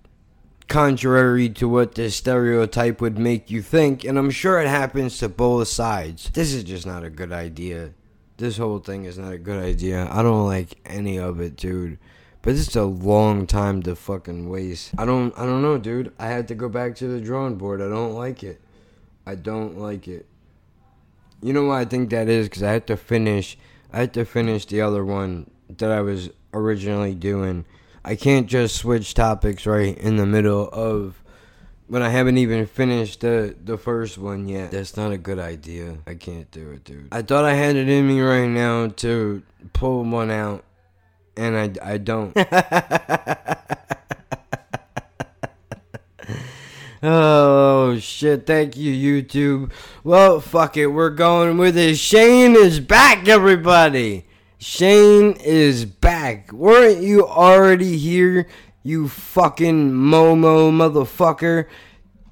[0.68, 5.28] Contrary to what this stereotype would make you think, and I'm sure it happens to
[5.28, 6.30] both sides.
[6.32, 7.94] This is just not a good idea
[8.40, 10.08] this whole thing is not a good idea.
[10.10, 12.00] I don't like any of it, dude.
[12.42, 14.92] But it's a long time to fucking waste.
[14.98, 16.14] I don't I don't know, dude.
[16.18, 17.82] I had to go back to the drawing board.
[17.82, 18.62] I don't like it.
[19.26, 20.26] I don't like it.
[21.42, 23.58] You know why I think that is cuz I had to finish
[23.92, 27.66] I had to finish the other one that I was originally doing.
[28.06, 31.22] I can't just switch topics right in the middle of
[31.90, 34.72] when I haven't even finished the the first one yet.
[34.72, 35.98] That's not a good idea.
[36.08, 37.10] I can't do it, dude.
[37.12, 40.64] I thought I had it in me right now to pull one out,
[41.36, 42.32] and I I don't.
[47.04, 48.46] oh shit!
[48.46, 49.72] Thank you, YouTube.
[50.04, 50.88] Well, fuck it.
[50.88, 51.98] We're going with it.
[51.98, 54.28] Shane is back, everybody.
[54.60, 56.52] Shane is back.
[56.52, 58.46] Weren't you already here?
[58.84, 61.66] You fucking Momo motherfucker.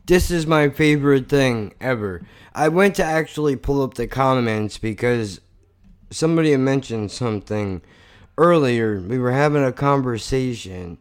[0.06, 2.22] This is my favorite thing ever.
[2.56, 5.42] I went to actually pull up the comments because
[6.10, 7.82] somebody mentioned something
[8.38, 9.00] earlier.
[9.00, 10.98] We were having a conversation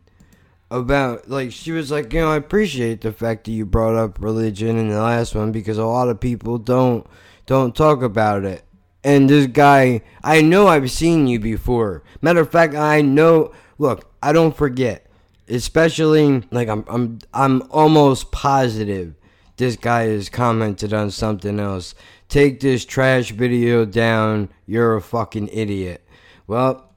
[0.68, 4.20] about, like, she was like, you know, I appreciate the fact that you brought up
[4.20, 7.06] religion in the last one because a lot of people don't
[7.46, 8.64] don't talk about it.
[9.04, 12.02] And this guy, I know I've seen you before.
[12.20, 13.52] Matter of fact, I know.
[13.78, 15.05] Look, I don't forget
[15.48, 19.14] especially like I'm I'm I'm almost positive
[19.56, 21.94] this guy has commented on something else.
[22.28, 24.50] Take this trash video down.
[24.66, 26.06] You're a fucking idiot.
[26.46, 26.92] Well,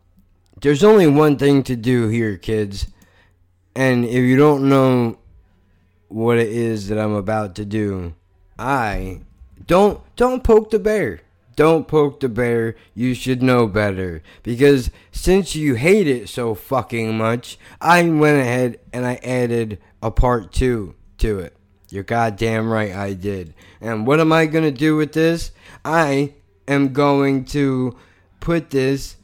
[0.62, 2.88] there's only one thing to do here, kids.
[3.76, 5.20] And if you don't know
[6.10, 8.14] what it is that I'm about to do,
[8.58, 9.22] I
[9.66, 11.22] don't don't poke the bear.
[11.60, 12.78] Don't poke the bear.
[12.94, 14.24] You should know better.
[14.44, 20.10] Because since you hate it so fucking much, I went ahead and I added a
[20.10, 21.58] part two to it.
[21.90, 23.54] You're goddamn right I did.
[23.82, 25.52] And what am I to do with this?
[25.84, 27.94] I am going to
[28.40, 29.18] put this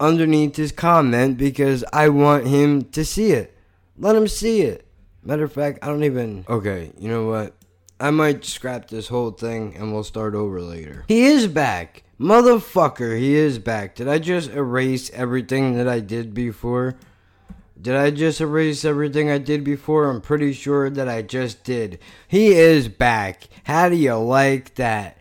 [0.00, 3.56] underneath his comment because I want him to see it.
[3.96, 4.88] Let him see it.
[5.22, 6.44] Matter of fact, I don't even.
[6.48, 7.54] Okay, you know what?
[8.02, 11.04] I might scrap this whole thing and we'll start over later.
[11.06, 12.02] He is back.
[12.18, 13.94] Motherfucker, he is back.
[13.94, 16.96] Did I just erase everything that I did before?
[17.80, 20.10] Did I just erase everything I did before?
[20.10, 22.00] I'm pretty sure that I just did.
[22.26, 23.44] He is back.
[23.64, 25.16] How do you like that?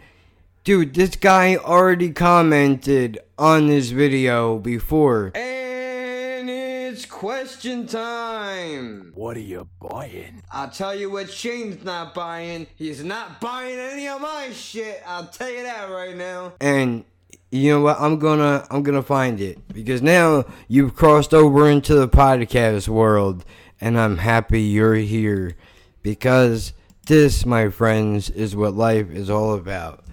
[0.64, 5.32] Dude, this guy already commented on this video before.
[5.36, 5.51] It's
[7.22, 9.12] question time.
[9.14, 10.42] What are you buying?
[10.52, 12.66] I'll tell you what Shane's not buying.
[12.76, 15.04] He's not buying any of my shit.
[15.06, 16.54] I'll tell you that right now.
[16.60, 17.06] And
[17.52, 18.00] you know what?
[18.00, 23.46] I'm gonna I'm gonna find it because now you've crossed over into the podcast world,
[23.80, 25.56] and I'm happy you're here
[26.02, 26.74] because
[27.06, 30.06] this, my friends, is what life is all about.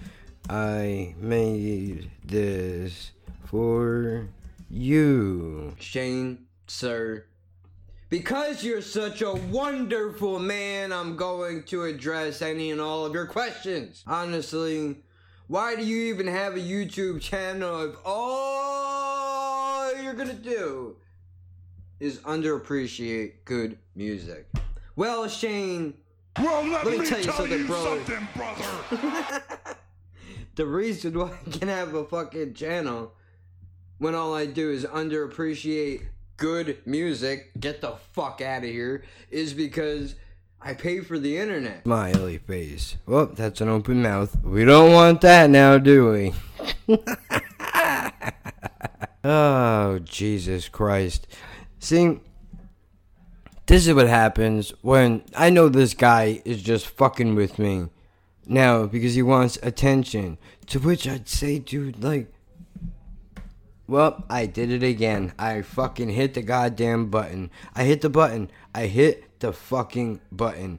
[0.51, 3.13] I made this
[3.47, 4.29] for
[4.69, 7.25] you, Shane, sir.
[8.11, 13.27] Because you're such a wonderful man, I'm going to address any and all of your
[13.27, 14.03] questions.
[14.07, 14.97] Honestly,
[15.47, 20.97] why do you even have a YouTube channel if all you're gonna do
[22.01, 24.47] is underappreciate good music?
[24.97, 25.95] Well, Shane,
[26.39, 27.85] Well, let, Let me tell you something, bro.
[27.85, 29.43] something, brother.
[30.55, 33.13] the reason why I can have a fucking channel
[33.99, 36.07] when all I do is underappreciate
[36.39, 40.15] good music, get the fuck out of here, is because
[40.63, 41.83] I pay for the internet.
[41.83, 42.97] Smiley face.
[43.05, 44.43] Well, that's an open mouth.
[44.43, 46.97] We don't want that now, do we?
[49.25, 51.27] oh, Jesus Christ.
[51.79, 52.21] See,
[53.67, 57.89] this is what happens when I know this guy is just fucking with me
[58.47, 60.39] now because he wants attention.
[60.69, 62.33] To which I'd say, dude, like,
[63.89, 65.33] well, I did it again.
[65.39, 67.51] I fucking hit the goddamn button.
[67.75, 68.51] I hit the button.
[68.75, 70.79] I hit the fucking button.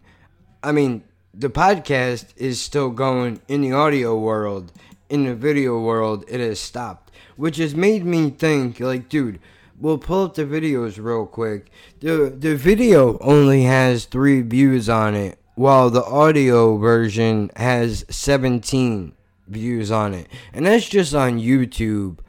[0.61, 4.71] I mean, the podcast is still going in the audio world.
[5.09, 7.11] In the video world, it has stopped.
[7.35, 9.39] Which has made me think, like, dude,
[9.79, 11.71] we'll pull up the videos real quick.
[12.01, 19.13] The the video only has three views on it, while the audio version has 17
[19.47, 20.27] views on it.
[20.53, 22.19] And that's just on YouTube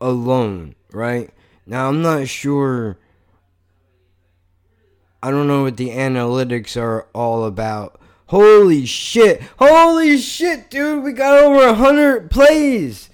[0.00, 1.30] alone, right?
[1.66, 2.98] Now I'm not sure
[5.22, 8.00] I don't know what the analytics are all about.
[8.26, 9.42] Holy shit.
[9.58, 11.04] Holy shit, dude.
[11.04, 13.10] We got over 100 plays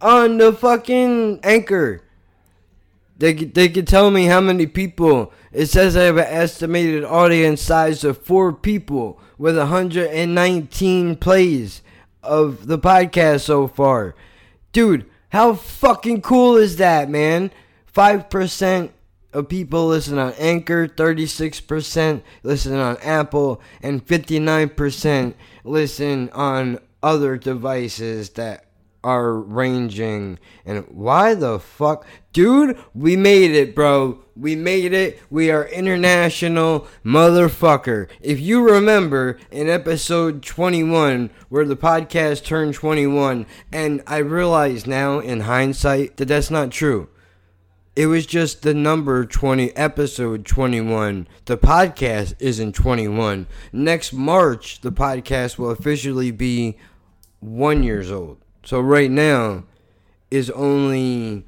[0.00, 2.02] on the fucking anchor.
[3.18, 5.32] They they could tell me how many people.
[5.52, 11.82] It says I have an estimated audience size of four people with 119 plays
[12.22, 14.14] of the podcast so far.
[14.72, 17.50] Dude, how fucking cool is that, man?
[17.94, 18.90] 5%
[19.32, 28.30] of people listen on Anchor, 36% listen on Apple, and 59% listen on other devices
[28.30, 28.66] that
[29.02, 30.38] are ranging.
[30.64, 32.06] And why the fuck?
[32.32, 34.22] Dude, we made it, bro.
[34.36, 35.20] We made it.
[35.30, 38.08] We are international motherfucker.
[38.20, 45.18] If you remember in episode 21, where the podcast turned 21, and I realize now
[45.18, 47.08] in hindsight that that's not true.
[47.96, 51.26] It was just the number 20, episode 21.
[51.46, 53.46] The podcast isn't 21.
[53.72, 56.78] Next March, the podcast will officially be
[57.40, 58.38] one years old.
[58.62, 59.64] So right now
[60.30, 61.44] is only,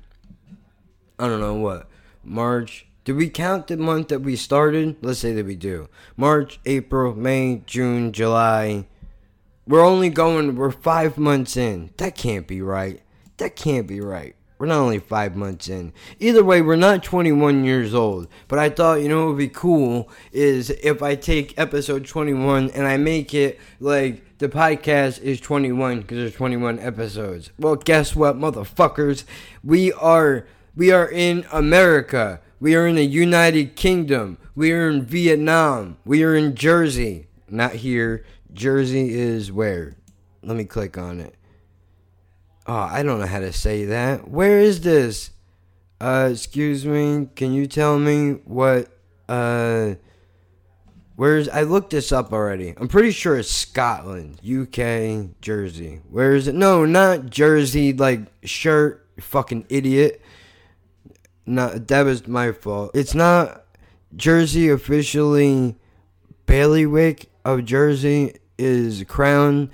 [1.18, 1.88] I don't know what,
[2.24, 2.86] March.
[3.04, 4.96] Do we count the month that we started?
[5.02, 5.88] Let's say that we do.
[6.16, 8.86] March, April, May, June, July.
[9.66, 11.90] We're only going, we're five months in.
[11.96, 13.02] That can't be right.
[13.38, 14.36] That can't be right.
[14.62, 15.92] We're not only five months in.
[16.20, 18.28] Either way, we're not 21 years old.
[18.46, 22.70] But I thought, you know, what would be cool is if I take episode 21
[22.70, 27.52] and I make it like the podcast is 21 because there's 21 episodes.
[27.60, 29.22] Well, guess what, motherfuckers?
[29.62, 32.40] We are we are in America.
[32.58, 34.38] We are in the United Kingdom.
[34.56, 35.96] We are in Vietnam.
[36.04, 37.28] We are in Jersey.
[37.48, 38.24] Not here.
[38.52, 39.94] Jersey is where?
[40.42, 41.36] Let me click on it.
[42.66, 44.28] Oh, I don't know how to say that.
[44.28, 45.30] Where is this?
[46.00, 47.28] Uh, excuse me.
[47.36, 48.88] Can you tell me what
[49.28, 49.94] uh
[51.22, 52.74] Where's I looked this up already.
[52.76, 56.00] I'm pretty sure it's Scotland, UK, Jersey.
[56.10, 56.56] Where is it?
[56.56, 57.92] No, not Jersey.
[57.92, 60.20] Like shirt, fucking idiot.
[61.46, 62.90] Not that was my fault.
[62.94, 63.64] It's not
[64.16, 65.76] Jersey officially.
[66.46, 69.70] Bailiwick of Jersey is Crown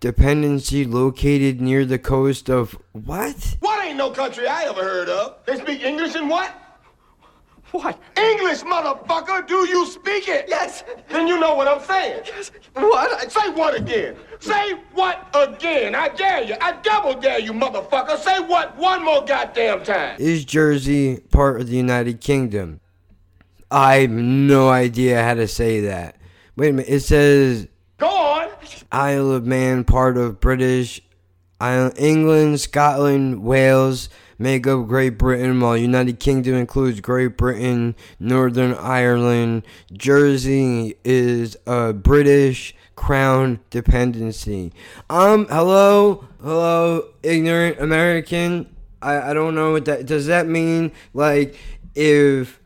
[0.00, 3.56] dependency located near the coast of what?
[3.60, 5.36] What ain't no country I ever heard of?
[5.46, 6.59] They speak English and what?
[7.72, 8.00] What?
[8.16, 9.46] English, motherfucker!
[9.46, 10.46] Do you speak it?
[10.48, 10.82] Yes.
[11.08, 12.22] Then you know what I'm saying.
[12.26, 12.50] Yes.
[12.74, 13.30] What?
[13.30, 14.16] Say what again?
[14.40, 15.94] Say what again?
[15.94, 16.56] I dare you.
[16.60, 18.18] I double dare you, motherfucker.
[18.18, 20.16] Say what one more goddamn time.
[20.18, 22.80] Is Jersey part of the United Kingdom?
[23.70, 26.16] I have no idea how to say that.
[26.56, 26.90] Wait a minute.
[26.90, 27.68] It says
[27.98, 28.48] Go on.
[28.90, 31.00] Isle of Man, part of British
[31.60, 34.08] Isle, England, Scotland, Wales
[34.40, 39.62] make up Great Britain, while United Kingdom includes Great Britain, Northern Ireland.
[39.92, 44.72] Jersey is a British crown dependency.
[45.10, 48.74] Um, hello, hello, ignorant American.
[49.02, 50.26] I, I don't know what that does.
[50.26, 51.56] That mean like
[51.94, 52.60] if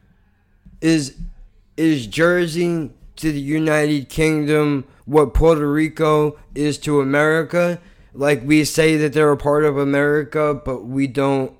[0.80, 1.16] is
[1.76, 7.80] is Jersey to the United Kingdom what Puerto Rico is to America?
[8.12, 11.52] Like we say that they're a part of America, but we don't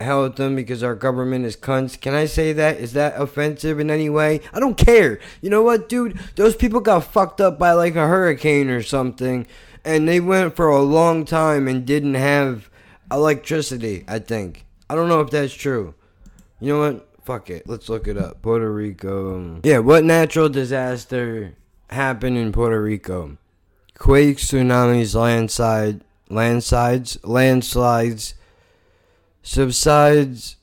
[0.00, 2.00] help them because our government is cunts.
[2.00, 2.78] Can I say that?
[2.78, 4.40] Is that offensive in any way?
[4.52, 5.18] I don't care.
[5.40, 6.18] You know what, dude?
[6.36, 9.46] Those people got fucked up by like a hurricane or something,
[9.84, 12.70] and they went for a long time and didn't have
[13.10, 14.64] electricity, I think.
[14.88, 15.94] I don't know if that's true.
[16.60, 17.08] You know what?
[17.24, 17.68] Fuck it.
[17.68, 18.40] Let's look it up.
[18.40, 19.60] Puerto Rico.
[19.62, 21.54] Yeah, what natural disaster
[21.90, 23.36] happened in Puerto Rico?
[23.98, 28.34] Quakes, tsunamis, landslide, landslides, landslides,
[29.48, 30.56] subsides,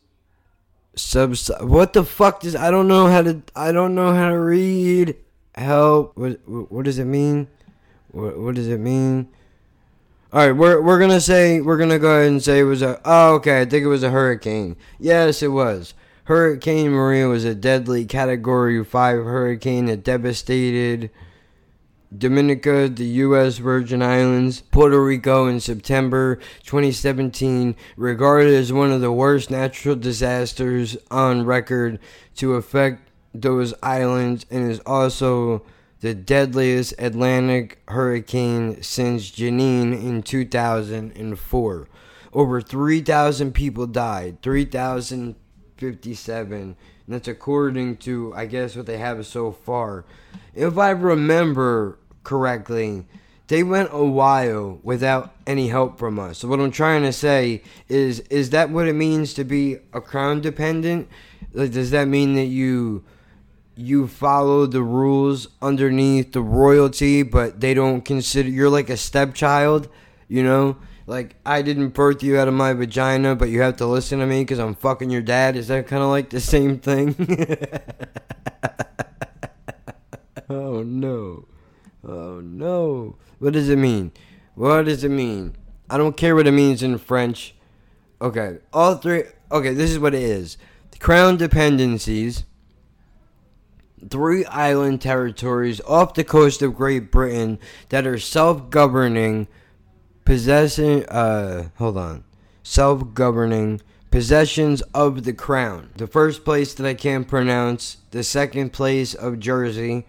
[0.96, 1.64] subside.
[1.64, 5.16] What the fuck does I don't know how to I don't know how to read.
[5.56, 6.16] Help.
[6.16, 7.48] What what does it mean?
[8.12, 9.30] What what does it mean?
[10.32, 13.02] All right, we're we're gonna say we're gonna go ahead and say it was a.
[13.04, 13.62] Oh, okay.
[13.62, 14.76] I think it was a hurricane.
[15.00, 15.96] Yes, it was.
[16.26, 21.10] Hurricane Maria was a deadly Category 5 hurricane that devastated
[22.18, 23.58] Dominica, the U.S.
[23.58, 30.96] Virgin Islands, Puerto Rico in September 2017, regarded as one of the worst natural disasters
[31.10, 32.00] on record
[32.36, 35.66] to affect those islands, and is also
[36.02, 41.88] the deadliest Atlantic hurricane since Janine in 2004.
[42.32, 44.42] Over 3,000 people died.
[44.42, 46.62] 3,057.
[46.62, 46.76] And
[47.08, 50.06] that's according to, I guess, what they have so far.
[50.54, 53.06] If I remember correctly,
[53.48, 56.40] they went a while without any help from us.
[56.40, 60.02] So what I'm trying to say is, is that what it means to be a
[60.02, 61.08] crown dependent?
[61.54, 63.04] Like, does that mean that you
[63.78, 69.90] you follow the rules underneath the royalty, but they don't consider you're like a stepchild,
[70.30, 70.78] you know?
[71.08, 74.26] like I didn't birth you out of my vagina, but you have to listen to
[74.26, 75.56] me because I'm fucking your dad.
[75.56, 77.16] Is that kind of like the same thing?
[80.50, 81.48] oh no,
[82.06, 83.16] oh no.
[83.40, 84.12] What does it mean?
[84.56, 85.56] What does it mean?
[85.90, 87.56] I don't care what it means in French.
[88.22, 89.24] Okay, all three.
[89.52, 90.58] Okay, this is what it is.
[90.92, 92.44] The crown dependencies.
[94.10, 99.48] Three island territories off the coast of Great Britain that are self governing
[100.26, 102.24] possessing uh hold on
[102.64, 103.80] self-governing
[104.10, 109.40] possessions of the crown the first place that i can't pronounce the second place of
[109.40, 110.06] jersey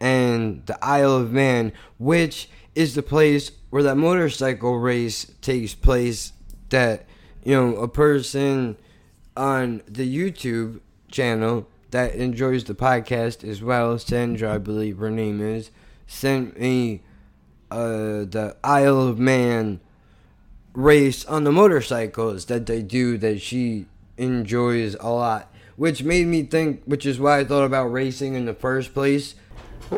[0.00, 6.32] and the isle of man which is the place where that motorcycle race takes place
[6.68, 7.06] that
[7.44, 8.76] you know a person
[9.36, 10.80] on the youtube
[11.10, 15.70] channel that enjoys the podcast as well sandra i believe her name is
[16.06, 17.02] sent me
[17.70, 19.80] uh, the Isle of Man
[20.74, 23.86] race on the motorcycles that they do that she
[24.16, 25.52] enjoys a lot.
[25.76, 29.36] Which made me think, which is why I thought about racing in the first place.
[29.90, 29.96] How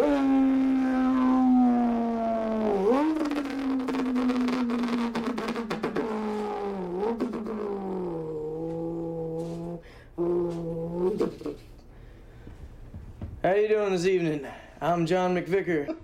[13.57, 14.47] you doing this evening?
[14.81, 15.97] I'm John McVicker.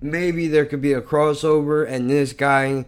[0.00, 2.86] maybe there could be a crossover and this guy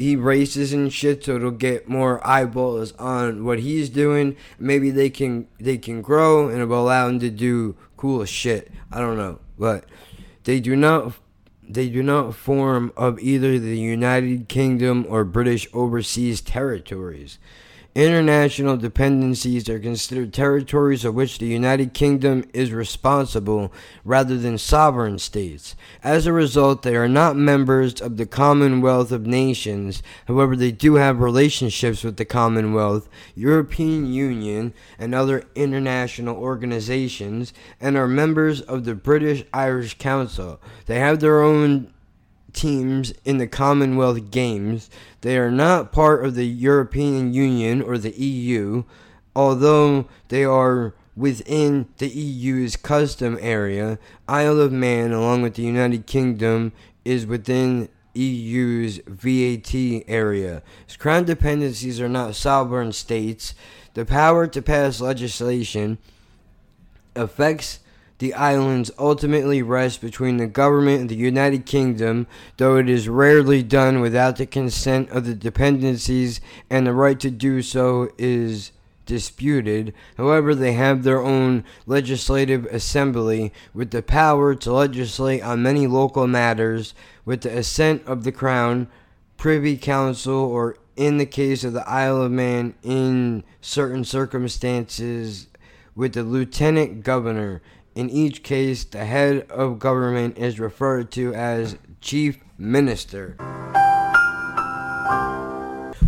[0.00, 4.34] he races and shit so it'll get more eyeballs on what he's doing.
[4.58, 8.72] Maybe they can they can grow and it'll allow him to do cool shit.
[8.90, 9.40] I don't know.
[9.58, 9.84] But
[10.44, 11.18] they do not
[11.62, 17.38] they do not form of either the united kingdom or british overseas territories
[17.94, 23.72] international dependencies are considered territories of which the United Kingdom is responsible
[24.04, 25.74] rather than sovereign states.
[26.02, 30.02] As a result, they are not members of the Commonwealth of Nations.
[30.26, 37.96] However, they do have relationships with the Commonwealth, European Union, and other international organizations, and
[37.96, 40.60] are members of the British Irish Council.
[40.86, 41.92] They have their own
[42.52, 44.90] teams in the Commonwealth Games.
[45.20, 48.84] They are not part of the European Union or the EU,
[49.34, 53.98] although they are within the EU's custom area.
[54.28, 56.72] Isle of Man, along with the United Kingdom,
[57.04, 59.74] is within EU's VAT
[60.08, 60.62] area.
[60.98, 63.54] Crown dependencies are not sovereign states.
[63.94, 65.98] The power to pass legislation
[67.14, 67.80] affects
[68.20, 72.26] the islands ultimately rest between the government of the United Kingdom,
[72.58, 77.30] though it is rarely done without the consent of the dependencies, and the right to
[77.30, 78.72] do so is
[79.06, 79.94] disputed.
[80.18, 86.26] However, they have their own legislative assembly with the power to legislate on many local
[86.26, 86.92] matters
[87.24, 88.86] with the assent of the Crown,
[89.38, 95.46] Privy Council, or in the case of the Isle of Man, in certain circumstances,
[95.96, 97.62] with the Lieutenant Governor.
[98.00, 103.36] In each case, the head of government is referred to as Chief Minister.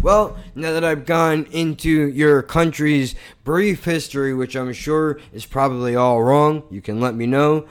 [0.01, 3.15] Well, now that I've gone into your country's
[3.45, 7.67] brief history, which I'm sure is probably all wrong, you can let me know.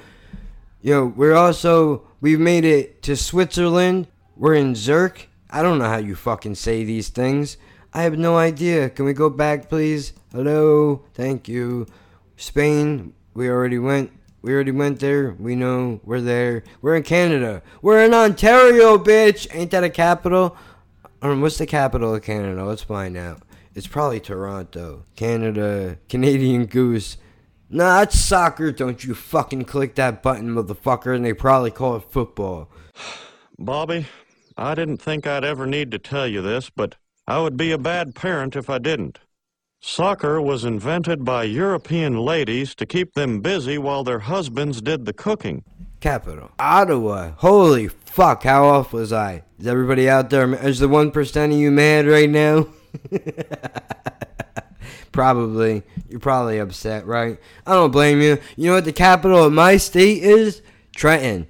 [0.83, 4.05] Yo, we're also, we've made it to Switzerland.
[4.37, 5.29] We're in Zurich.
[5.49, 7.57] I don't know how you fucking say these things.
[7.91, 8.91] I have no idea.
[8.91, 10.13] Can we go back, please?
[10.31, 11.05] Hello?
[11.15, 11.87] Thank you.
[12.37, 14.11] Spain, we already went.
[14.41, 15.35] We already went there.
[15.39, 16.63] We know we're there.
[16.81, 17.61] We're in Canada.
[17.81, 19.47] We're in Ontario, bitch.
[19.51, 20.57] Ain't that a capital?
[21.21, 22.65] Um, what's the capital of Canada?
[22.65, 23.43] Let's find out.
[23.75, 25.05] It's probably Toronto.
[25.15, 25.97] Canada.
[26.09, 27.17] Canadian Goose.
[27.69, 28.71] Nah, it's soccer.
[28.71, 31.15] Don't you fucking click that button, motherfucker.
[31.15, 32.69] And they probably call it football.
[33.59, 34.07] Bobby,
[34.57, 36.95] I didn't think I'd ever need to tell you this, but
[37.27, 39.19] I would be a bad parent if I didn't.
[39.83, 45.11] Soccer was invented by European ladies to keep them busy while their husbands did the
[45.11, 45.63] cooking.
[45.99, 46.51] Capital.
[46.59, 47.31] Ottawa.
[47.37, 49.43] Holy fuck, how off was I?
[49.57, 50.53] Is everybody out there?
[50.53, 52.67] Is the 1% of you mad right now?
[55.11, 55.81] probably.
[56.07, 57.39] You're probably upset, right?
[57.65, 58.37] I don't blame you.
[58.55, 60.61] You know what the capital of my state is?
[60.95, 61.47] Trenton.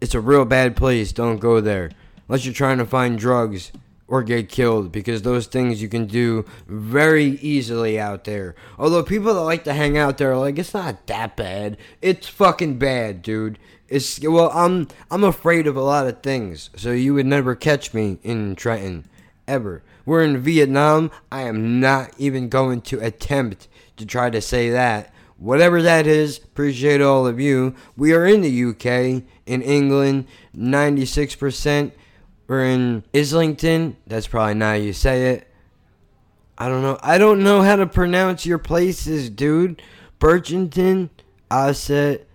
[0.00, 1.12] It's a real bad place.
[1.12, 1.90] Don't go there.
[2.28, 3.72] Unless you're trying to find drugs
[4.06, 8.54] or get killed because those things you can do very easily out there.
[8.78, 11.76] Although people that like to hang out there are like it's not that bad.
[12.02, 13.58] It's fucking bad, dude.
[13.88, 16.70] It's well, I'm I'm afraid of a lot of things.
[16.76, 19.08] So you would never catch me in Trenton
[19.46, 19.82] ever.
[20.06, 21.10] We're in Vietnam.
[21.32, 25.12] I am not even going to attempt to try to say that.
[25.38, 27.74] Whatever that is, appreciate all of you.
[27.96, 30.26] We are in the UK, in England,
[30.56, 31.92] 96%.
[32.46, 33.96] We're in Islington.
[34.06, 35.48] That's probably not how you say it.
[36.56, 36.98] I don't know.
[37.02, 39.82] I don't know how to pronounce your places, dude.
[40.20, 41.10] Birchington,
[41.50, 42.28] Ossett,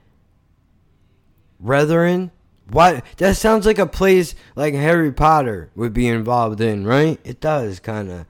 [1.60, 2.32] Brethren.
[2.70, 3.04] What?
[3.18, 7.20] That sounds like a place like Harry Potter would be involved in, right?
[7.24, 8.26] It does, kind of.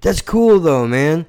[0.00, 1.26] That's cool, though, man.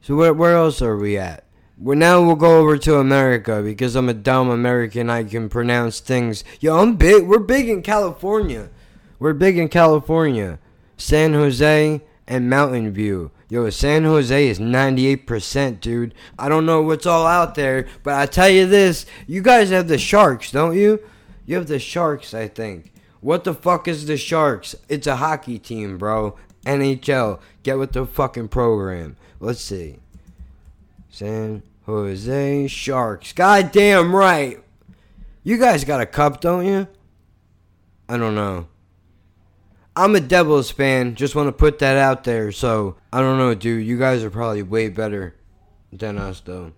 [0.00, 1.44] So where, where else are we at?
[1.78, 5.10] Well, now we'll go over to America because I'm a dumb American.
[5.10, 6.44] I can pronounce things.
[6.60, 7.26] Yo, I'm big.
[7.26, 8.70] We're big in California.
[9.24, 10.58] We're big in California.
[10.98, 13.30] San Jose and Mountain View.
[13.48, 16.12] Yo, San Jose is 98%, dude.
[16.38, 19.88] I don't know what's all out there, but I tell you this, you guys have
[19.88, 21.00] the Sharks, don't you?
[21.46, 22.92] You have the Sharks, I think.
[23.22, 24.76] What the fuck is the Sharks?
[24.90, 26.36] It's a hockey team, bro.
[26.66, 27.40] NHL.
[27.62, 29.16] Get with the fucking program.
[29.40, 30.00] Let's see.
[31.08, 33.32] San Jose Sharks.
[33.32, 34.62] Goddamn right.
[35.42, 36.88] You guys got a cup, don't you?
[38.06, 38.66] I don't know.
[39.96, 41.14] I'm a Devils fan.
[41.14, 42.50] Just want to put that out there.
[42.50, 43.86] So, I don't know, dude.
[43.86, 45.36] You guys are probably way better
[45.92, 46.72] than us, though.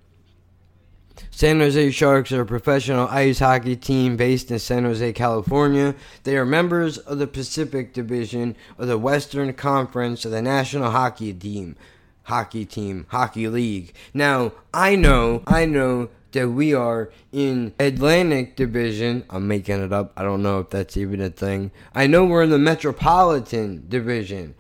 [1.31, 5.95] San Jose Sharks are a professional ice hockey team based in San Jose, California.
[6.25, 11.33] They are members of the Pacific Division of the Western Conference of the National Hockey
[11.33, 11.77] Team.
[12.25, 13.95] Hockey team, hockey league.
[14.13, 19.25] Now, I know, I know that we are in Atlantic Division.
[19.29, 20.13] I'm making it up.
[20.17, 21.73] I don't know if that's even a thing.
[21.95, 24.55] I know we're in the Metropolitan Division.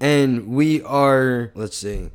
[0.00, 2.10] And we are, let's see.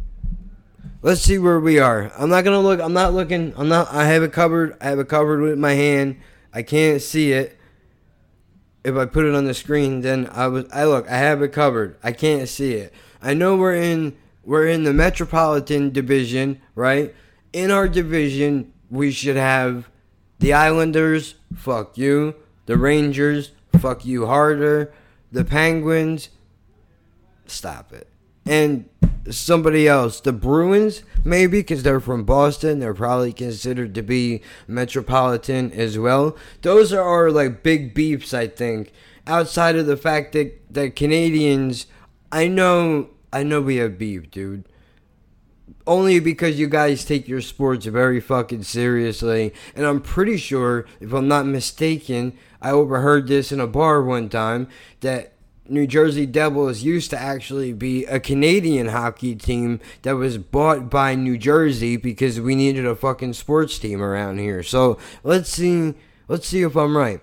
[1.02, 2.12] Let's see where we are.
[2.18, 2.80] I'm not going to look.
[2.80, 3.54] I'm not looking.
[3.56, 4.76] I'm not I have it covered.
[4.82, 6.18] I have it covered with my hand.
[6.54, 7.58] I can't see it.
[8.84, 11.54] If I put it on the screen, then I was I look, I have it
[11.54, 11.98] covered.
[12.04, 12.94] I can't see it.
[13.22, 17.14] I know we're in We're in the Metropolitan Division, right?
[17.52, 19.90] In our division, we should have
[20.40, 22.36] the Islanders, fuck you.
[22.66, 24.94] The Rangers, fuck you harder.
[25.32, 26.30] The Penguins,
[27.46, 28.08] stop it.
[28.46, 28.88] And
[29.30, 35.72] somebody else, the Bruins, maybe because they're from Boston, they're probably considered to be metropolitan
[35.72, 36.38] as well.
[36.62, 38.92] Those are our like big beefs, I think.
[39.26, 41.88] Outside of the fact that the Canadians,
[42.32, 44.70] I know, I know we have beef, dude.
[45.88, 51.14] Only because you guys take your sports very fucking seriously, and I'm pretty sure, if
[51.14, 54.68] I'm not mistaken, I overheard this in a bar one time
[55.00, 55.32] that
[55.70, 61.16] New Jersey Devils used to actually be a Canadian hockey team that was bought by
[61.16, 64.64] New Jersey because we needed a fucking sports team around here.
[64.64, 65.94] So let's see
[66.28, 67.22] let's see if I'm right.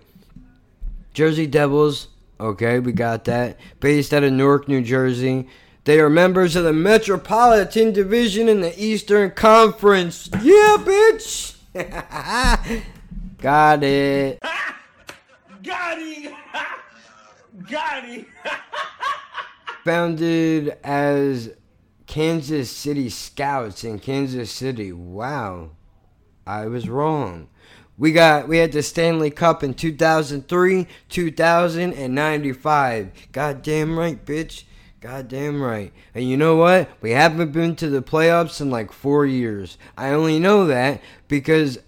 [1.12, 2.08] Jersey Devils,
[2.40, 3.58] okay, we got that.
[3.80, 5.48] Based out of Newark, New Jersey.
[5.84, 10.30] They are members of the Metropolitan Division in the Eastern Conference.
[10.40, 11.56] Yeah, bitch!
[13.38, 14.42] got it.
[15.62, 16.32] Got it.
[17.70, 18.26] Got him!
[19.84, 21.50] Founded as
[22.06, 24.92] Kansas City Scouts in Kansas City.
[24.92, 25.70] Wow.
[26.46, 27.48] I was wrong.
[27.96, 33.12] We got we had the Stanley Cup in 2003, 2095.
[33.32, 34.64] Goddamn right, bitch.
[35.04, 35.92] Goddamn right.
[36.14, 36.88] And you know what?
[37.02, 39.76] We haven't been to the playoffs in like 4 years.
[39.98, 41.78] I only know that because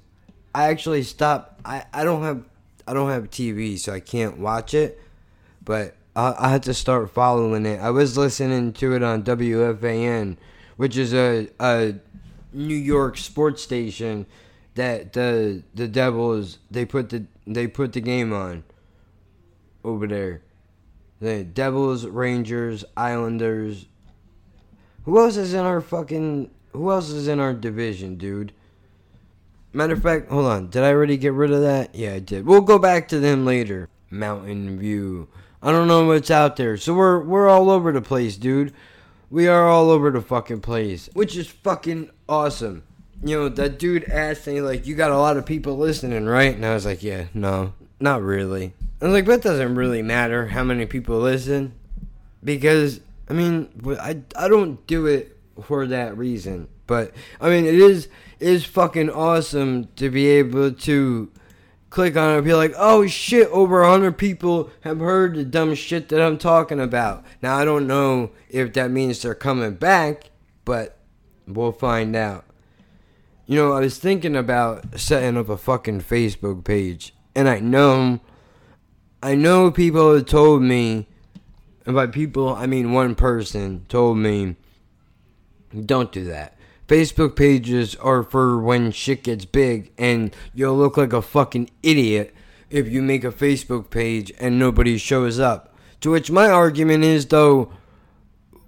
[0.54, 2.44] I actually stopped I I don't have
[2.86, 5.00] I don't have TV, so I can't watch it.
[5.64, 7.80] But I, I had to start following it.
[7.80, 10.36] I was listening to it on WFAN,
[10.76, 11.94] which is a a
[12.52, 14.26] New York sports station
[14.74, 18.62] that the the Devils they put the they put the game on
[19.82, 20.42] over there.
[21.20, 23.86] The Devils, Rangers, Islanders.
[25.04, 28.52] Who else is in our fucking who else is in our division, dude?
[29.72, 30.68] Matter of fact, hold on.
[30.68, 31.94] Did I already get rid of that?
[31.94, 32.46] Yeah, I did.
[32.46, 33.88] We'll go back to them later.
[34.10, 35.28] Mountain View.
[35.62, 36.76] I don't know what's out there.
[36.76, 38.72] So we're we're all over the place, dude.
[39.30, 42.84] We are all over the fucking place, which is fucking awesome.
[43.24, 46.54] You know, that dude asked me like, "You got a lot of people listening, right?"
[46.54, 50.48] And I was like, "Yeah, no, not really." I was like, "That doesn't really matter
[50.48, 51.74] how many people listen,
[52.42, 53.68] because I mean,
[54.00, 56.68] I I don't do it for that reason.
[56.86, 61.30] But I mean, it is it is fucking awesome to be able to."
[61.88, 65.74] click on it and be like, oh shit, over 100 people have heard the dumb
[65.74, 67.24] shit that I'm talking about.
[67.40, 70.30] Now, I don't know if that means they're coming back,
[70.66, 70.98] but
[71.46, 72.44] we'll find out.
[73.46, 78.20] You know, I was thinking about setting up a fucking Facebook page, and I know,
[79.26, 81.08] I know people have told me,
[81.84, 84.54] and by people, I mean one person told me,
[85.84, 86.56] don't do that.
[86.86, 92.36] Facebook pages are for when shit gets big and you'll look like a fucking idiot
[92.70, 95.74] if you make a Facebook page and nobody shows up.
[96.02, 97.72] To which my argument is though,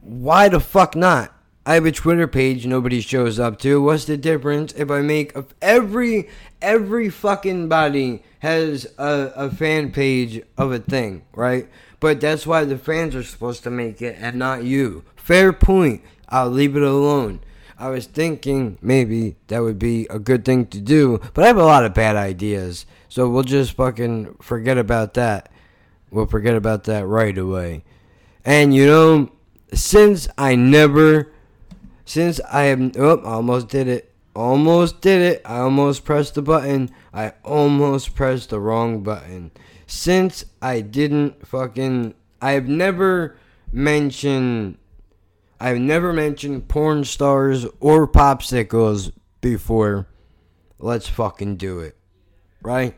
[0.01, 1.33] why the fuck not?
[1.69, 3.83] I have a Twitter page nobody shows up to.
[3.83, 6.31] What's the difference if I make a, every
[6.63, 11.69] every fucking body has a, a fan page of a thing, right?
[12.01, 15.05] But that's why the fans are supposed to make it and not you.
[15.15, 16.01] Fair point.
[16.31, 17.41] I'll leave it alone.
[17.79, 21.59] I was thinking maybe that would be a good thing to do, but I have
[21.59, 22.87] a lot of bad ideas.
[23.11, 25.53] So we'll just fucking forget about that.
[26.11, 27.85] We'll forget about that right away.
[28.43, 29.33] And you know,
[29.75, 31.31] since I never,
[32.09, 34.13] since I have, oh, almost did it.
[34.35, 35.43] Almost did it.
[35.45, 36.91] I almost pressed the button.
[37.13, 39.51] I almost pressed the wrong button.
[39.87, 43.37] Since I didn't fucking, I have never
[43.73, 44.79] mentioned
[45.61, 50.07] I've never mentioned porn stars or popsicles before.
[50.79, 51.97] Let's fucking do it.
[52.63, 52.97] Right?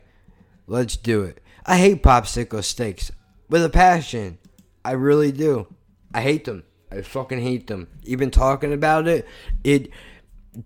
[0.66, 1.42] Let's do it.
[1.66, 3.10] I hate popsicle sticks
[3.48, 4.38] with a passion.
[4.84, 5.66] I really do.
[6.14, 6.64] I hate them.
[6.90, 7.88] I fucking hate them.
[8.04, 9.26] Even talking about it,
[9.64, 9.90] it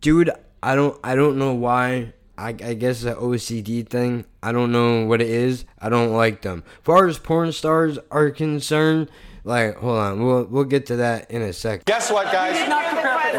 [0.01, 0.31] dude,
[0.63, 2.15] I don't I don't know why.
[2.37, 4.25] I, I guess it's an OCD thing.
[4.43, 5.65] I don't know what it is.
[5.79, 6.65] I don't like them.
[6.67, 9.09] As far as porn stars are concerned,
[9.45, 11.85] like, hold on, we'll we'll get to that in a second.
[11.85, 12.57] Guess what, guys?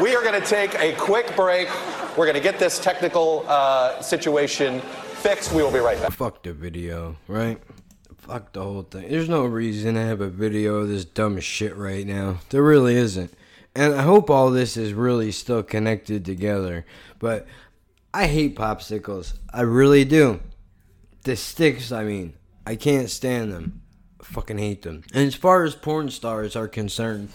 [0.02, 1.68] We are going to take a quick break.
[2.16, 5.52] We're going to get this technical uh, situation fixed.
[5.52, 6.12] We will be right back.
[6.12, 7.60] Fuck the video, right?
[8.26, 9.10] Fuck the whole thing.
[9.10, 12.40] There's no reason to have a video of this dumb shit right now.
[12.50, 13.34] There really isn't.
[13.76, 16.86] And I hope all this is really still connected together.
[17.20, 17.46] But
[18.14, 19.38] I hate popsicles.
[19.54, 20.40] I really do.
[21.24, 22.34] The sticks, I mean.
[22.66, 23.82] I can't stand them
[24.26, 25.04] fucking hate them.
[25.14, 27.30] And as far as porn stars are concerned,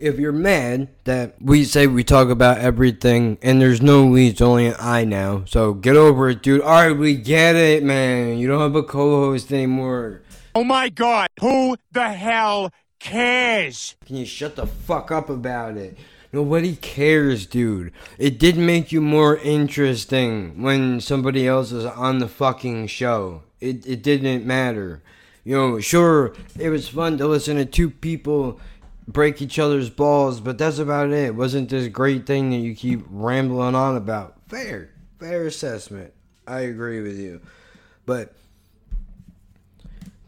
[0.00, 4.40] if you're mad that we say we talk about everything and there's no we, it's
[4.40, 5.44] only an I now.
[5.46, 6.62] So get over it, dude.
[6.62, 8.38] All right, we get it, man.
[8.38, 10.22] You don't have a co-host anymore.
[10.54, 13.96] Oh my god, who the hell cares?
[14.06, 15.98] Can you shut the fuck up about it?
[16.32, 17.92] Nobody cares, dude.
[18.18, 23.42] It did make you more interesting when somebody else is on the fucking show.
[23.60, 25.02] It it didn't matter.
[25.44, 28.60] You know, sure, it was fun to listen to two people
[29.08, 31.34] break each other's balls, but that's about it.
[31.34, 34.36] Wasn't this great thing that you keep rambling on about.
[34.48, 36.12] Fair, fair assessment.
[36.46, 37.40] I agree with you.
[38.06, 38.34] But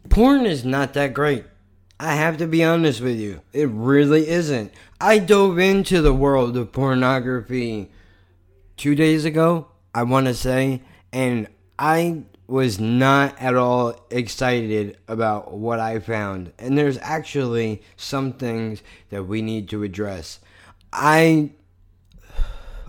[0.09, 1.45] porn is not that great.
[1.99, 3.41] I have to be honest with you.
[3.53, 4.73] It really isn't.
[4.99, 7.91] I dove into the world of pornography
[8.75, 10.81] two days ago, I want to say,
[11.13, 16.51] and I was not at all excited about what I found.
[16.59, 20.39] And there's actually some things that we need to address.
[20.91, 21.51] I.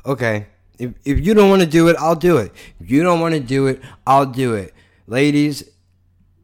[0.04, 0.48] Okay.
[0.78, 2.52] If, if you don't want to do it, I'll do it.
[2.80, 4.74] If you don't want to do it, I'll do it.
[5.06, 5.70] Ladies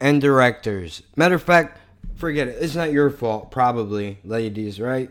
[0.01, 1.03] and directors.
[1.17, 1.81] Matter of fact,
[2.15, 2.59] forget it.
[2.61, 5.11] It's not your fault, probably, ladies, right?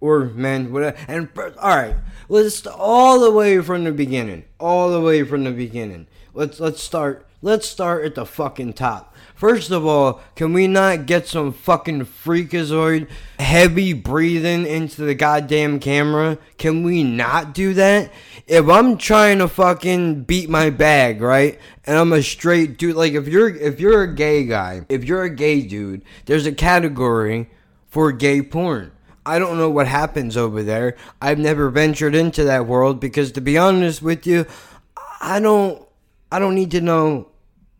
[0.00, 0.96] Or men, whatever.
[1.06, 1.94] And all right,
[2.28, 4.44] let's all the way from the beginning.
[4.58, 6.08] All the way from the beginning.
[6.34, 9.14] Let's let's start Let's start at the fucking top.
[9.34, 13.06] First of all, can we not get some fucking freakazoid
[13.38, 16.38] heavy breathing into the goddamn camera?
[16.56, 18.10] Can we not do that?
[18.46, 21.60] If I'm trying to fucking beat my bag, right?
[21.84, 25.24] And I'm a straight dude, like if you're if you're a gay guy, if you're
[25.24, 27.50] a gay dude, there's a category
[27.88, 28.90] for gay porn.
[29.26, 30.96] I don't know what happens over there.
[31.20, 34.46] I've never ventured into that world because to be honest with you,
[35.20, 35.84] I don't
[36.30, 37.28] I don't need to know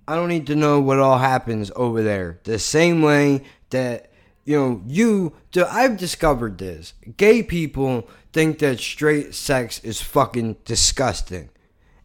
[0.07, 2.41] I don't need to know what all happens over there.
[2.45, 4.11] The same way that
[4.45, 6.95] you know you I've discovered this.
[7.17, 11.51] Gay people think that straight sex is fucking disgusting.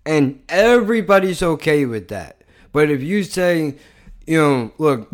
[0.05, 2.43] And everybody's okay with that.
[2.71, 3.75] But if you say,
[4.25, 5.09] you know, look,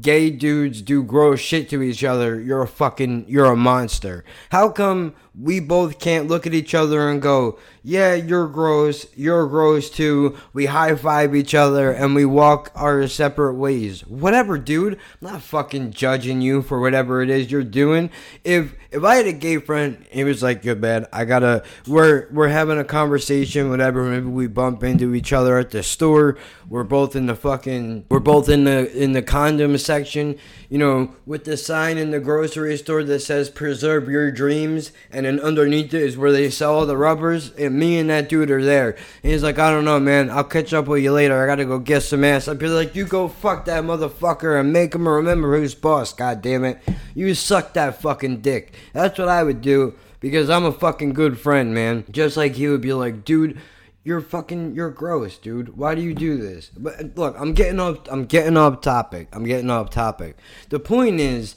[0.00, 4.24] gay dudes do gross shit to each other, you're a fucking you're a monster.
[4.50, 9.46] How come we both can't look at each other and go, yeah, you're gross, you're
[9.46, 10.36] gross too.
[10.52, 14.00] We high five each other and we walk our separate ways.
[14.06, 14.94] Whatever, dude.
[14.94, 18.10] I'm not fucking judging you for whatever it is you're doing.
[18.44, 22.28] If if I had a gay friend, he was like, "Good man, I gotta." We're
[22.32, 24.02] we're having a conversation, whatever.
[24.02, 26.38] Maybe we bump into each other at the store.
[26.68, 28.06] We're both in the fucking.
[28.08, 30.38] We're both in the in the condom section.
[30.68, 35.26] You know, with the sign in the grocery store that says "Preserve your dreams," and
[35.26, 37.52] then underneath it is where they sell all the rubbers.
[37.58, 38.96] And me and that dude are there.
[39.22, 40.30] And he's like, "I don't know, man.
[40.30, 41.42] I'll catch up with you later.
[41.42, 44.72] I gotta go get some ass." I'd be like, "You go fuck that motherfucker and
[44.72, 46.78] make him remember who's boss." God damn it,
[47.14, 48.72] you suck that fucking dick.
[48.92, 52.04] That's what I would do because I'm a fucking good friend, man.
[52.10, 53.58] Just like he would be like, dude,
[54.06, 55.76] you're fucking, you're gross, dude.
[55.76, 56.68] Why do you do this?
[56.68, 59.26] But look, I'm getting up, I'm getting off topic.
[59.32, 60.36] I'm getting off topic.
[60.68, 61.56] The point is,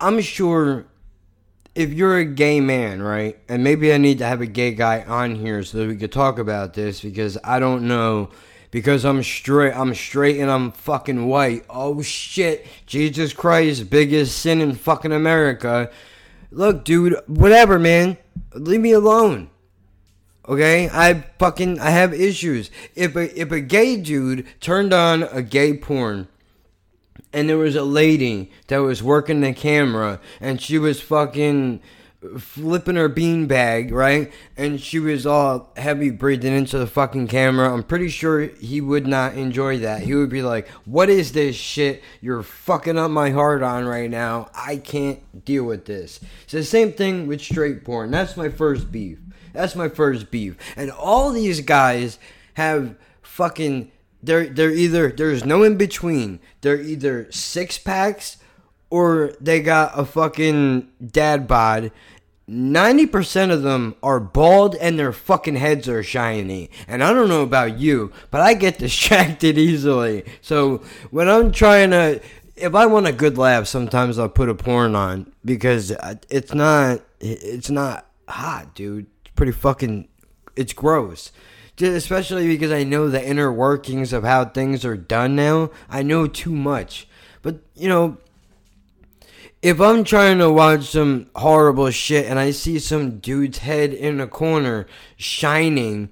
[0.00, 0.86] I'm sure
[1.74, 3.38] if you're a gay man, right?
[3.50, 6.10] And maybe I need to have a gay guy on here so that we could
[6.10, 8.30] talk about this because I don't know
[8.70, 11.66] because I'm straight I'm straight and I'm fucking white.
[11.68, 12.66] Oh shit.
[12.86, 15.90] Jesus Christ, biggest sin in fucking America.
[16.50, 18.16] Look, dude, whatever, man.
[18.54, 19.50] Leave me alone.
[20.48, 20.88] Okay?
[20.92, 22.70] I fucking I have issues.
[22.94, 26.28] If a if a gay dude turned on a gay porn
[27.32, 31.80] and there was a lady that was working the camera and she was fucking
[32.38, 34.32] flipping her beanbag, right?
[34.56, 37.72] And she was all heavy breathing into the fucking camera.
[37.72, 40.02] I'm pretty sure he would not enjoy that.
[40.02, 42.02] He would be like, What is this shit?
[42.20, 44.50] You're fucking up my heart on right now.
[44.54, 46.20] I can't deal with this.
[46.44, 48.10] It's the same thing with straight porn.
[48.10, 49.18] That's my first beef.
[49.52, 50.56] That's my first beef.
[50.76, 52.18] And all these guys
[52.54, 53.90] have fucking
[54.22, 56.40] they're they're either there's no in between.
[56.60, 58.38] They're either six packs
[58.90, 61.92] or they got a fucking dad bod.
[62.48, 66.70] 90% of them are bald and their fucking heads are shiny.
[66.86, 70.24] And I don't know about you, but I get distracted easily.
[70.40, 72.22] So when I'm trying to,
[72.56, 75.92] if I want a good laugh, sometimes I'll put a porn on because
[76.30, 79.06] it's not, it's not hot, dude.
[79.38, 80.08] Pretty fucking,
[80.56, 81.30] it's gross
[81.80, 85.70] especially because I know the inner workings of how things are done now.
[85.88, 87.06] I know too much.
[87.42, 88.18] But, you know,
[89.62, 94.20] if I'm trying to watch some horrible shit and I see some dude's head in
[94.20, 94.86] a corner
[95.16, 96.10] shining,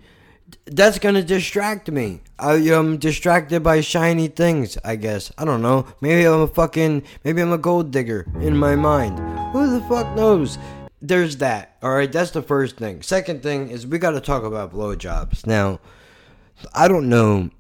[0.67, 2.21] that's gonna distract me.
[2.39, 4.77] I am distracted by shiny things.
[4.85, 5.87] I guess I don't know.
[6.01, 9.19] Maybe I'm a fucking maybe I'm a gold digger in my mind.
[9.53, 10.59] Who the fuck knows?
[11.01, 11.77] There's that.
[11.83, 13.03] All right, that's the first thing.
[13.03, 15.47] Second thing is we got to talk about blowjobs.
[15.47, 15.81] Now,
[16.75, 17.51] I don't know.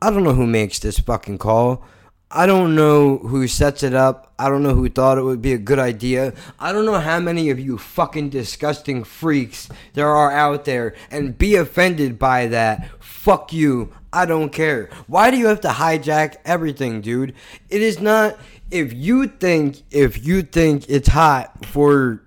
[0.00, 1.84] I don't know who makes this fucking call.
[2.32, 4.32] I don't know who sets it up.
[4.38, 6.32] I don't know who thought it would be a good idea.
[6.60, 11.36] I don't know how many of you fucking disgusting freaks there are out there and
[11.36, 12.88] be offended by that.
[13.02, 13.92] Fuck you.
[14.12, 14.90] I don't care.
[15.08, 17.34] Why do you have to hijack everything, dude?
[17.68, 18.38] It is not
[18.70, 22.22] if you think if you think it's hot for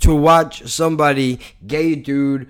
[0.00, 2.48] to watch somebody gay dude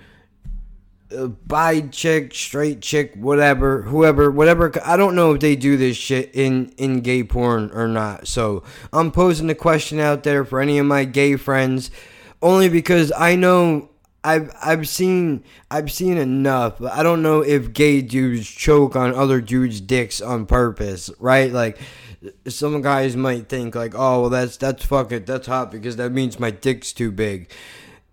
[1.16, 4.72] uh, bi chick, straight chick, whatever, whoever, whatever.
[4.84, 8.28] I don't know if they do this shit in in gay porn or not.
[8.28, 8.62] So
[8.93, 11.91] I'm posing the question out there for any of my gay friends,
[12.43, 13.89] only because I know
[14.22, 16.78] I've I've seen I've seen enough.
[16.78, 21.51] But I don't know if gay dudes choke on other dudes' dicks on purpose, right?
[21.51, 21.78] Like
[22.47, 26.41] some guys might think like, oh well, that's that's fucking that's hot because that means
[26.41, 27.51] my dick's too big.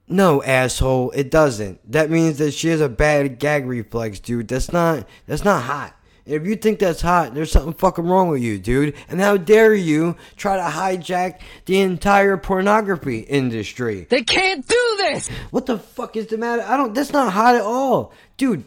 [0.08, 1.80] No, asshole, it doesn't.
[1.92, 4.48] That means that she has a bad gag reflex, dude.
[4.48, 5.96] That's not that's not hot.
[6.26, 8.96] If you think that's hot, there's something fucking wrong with you, dude.
[9.10, 14.08] And how dare you try to hijack the entire pornography industry?
[14.10, 15.28] They can't do this!
[15.52, 16.64] What the fuck is the matter?
[16.64, 18.14] I don't that's not hot at all.
[18.38, 18.64] Dude,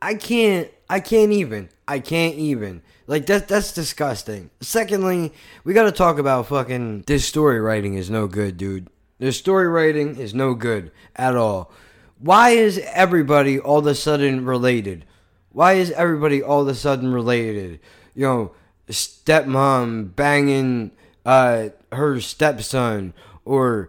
[0.00, 1.68] I can't I can't even.
[1.86, 2.82] I can't even.
[3.08, 4.50] Like that that's disgusting.
[4.60, 5.32] Secondly,
[5.64, 8.88] we gotta talk about fucking this story writing is no good, dude.
[9.18, 11.72] The story writing is no good at all.
[12.18, 15.06] Why is everybody all of a sudden related?
[15.52, 17.80] Why is everybody all of a sudden related?
[18.14, 18.52] You know,
[18.90, 20.90] stepmom banging
[21.24, 23.14] uh, her stepson,
[23.46, 23.88] or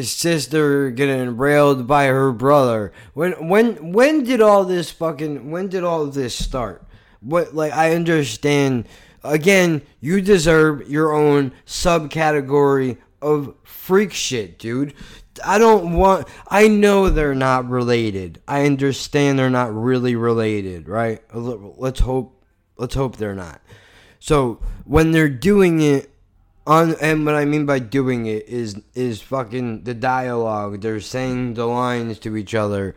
[0.00, 2.92] sister getting railed by her brother.
[3.14, 6.84] When when when did all this fucking when did all this start?
[7.20, 8.86] What like I understand
[9.22, 14.94] again, you deserve your own subcategory of freak shit, dude.
[15.44, 16.28] I don't want.
[16.48, 18.40] I know they're not related.
[18.46, 21.22] I understand they're not really related, right?
[21.32, 22.44] Let's hope.
[22.76, 23.60] Let's hope they're not.
[24.18, 26.10] So when they're doing it
[26.66, 30.80] on, and what I mean by doing it is is fucking the dialogue.
[30.80, 32.94] They're saying the lines to each other.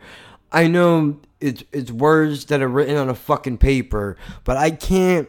[0.52, 5.28] I know it's it's words that are written on a fucking paper, but I can't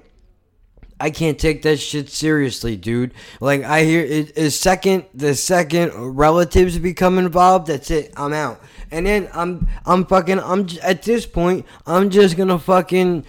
[0.99, 3.13] I can't take that shit seriously, dude.
[3.41, 8.13] Like I hear it is second the second relatives become involved, that's it.
[8.15, 8.61] I'm out.
[8.91, 13.25] And then I'm I'm fucking I'm at this point I'm just gonna fucking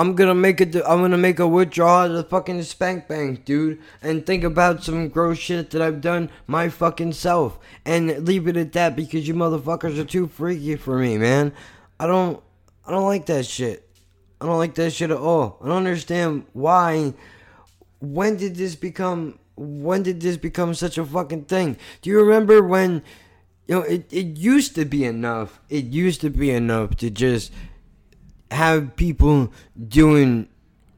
[0.00, 3.82] I'm gonna make a I'm gonna make a withdrawal of the fucking spank bank, dude,
[4.00, 8.56] and think about some gross shit that I've done my fucking self, and leave it
[8.56, 11.52] at that because you motherfuckers are too freaky for me, man.
[11.98, 12.42] I don't
[12.86, 13.90] I don't like that shit.
[14.40, 15.58] I don't like that shit at all.
[15.62, 17.12] I don't understand why.
[17.98, 19.38] When did this become?
[19.54, 21.76] When did this become such a fucking thing?
[22.00, 23.02] Do you remember when?
[23.68, 25.60] You know, it, it used to be enough.
[25.68, 27.52] It used to be enough to just
[28.50, 29.52] have people
[29.88, 30.48] doing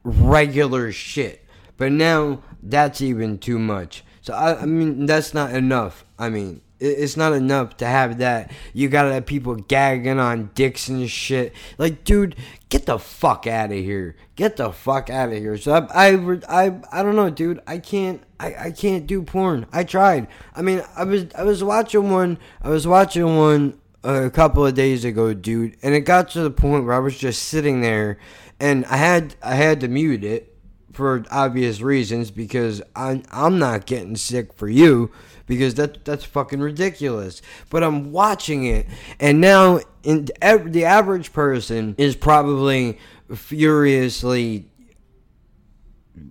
[0.03, 1.45] regular shit.
[1.77, 4.03] But now that's even too much.
[4.21, 6.05] So I, I mean, that's not enough.
[6.17, 8.51] I mean, it's not enough to have that.
[8.73, 11.53] You gotta have people gagging on dicks and shit.
[11.77, 12.35] Like, dude,
[12.69, 14.15] get the fuck out of here.
[14.35, 15.57] Get the fuck out of here.
[15.57, 17.61] So I, I, I, I don't know, dude.
[17.67, 19.65] I can't, I, I can't do porn.
[19.71, 20.27] I tried.
[20.55, 22.37] I mean, I was, I was watching one.
[22.61, 26.51] I was watching one a couple of days ago, dude, and it got to the
[26.51, 28.17] point where I was just sitting there,
[28.59, 30.55] and I had, I had to mute it
[30.91, 35.11] for obvious reasons because I'm, I'm not getting sick for you
[35.47, 37.41] because that that's fucking ridiculous.
[37.69, 38.87] But I'm watching it,
[39.19, 42.99] and now in the average person is probably
[43.33, 44.69] furiously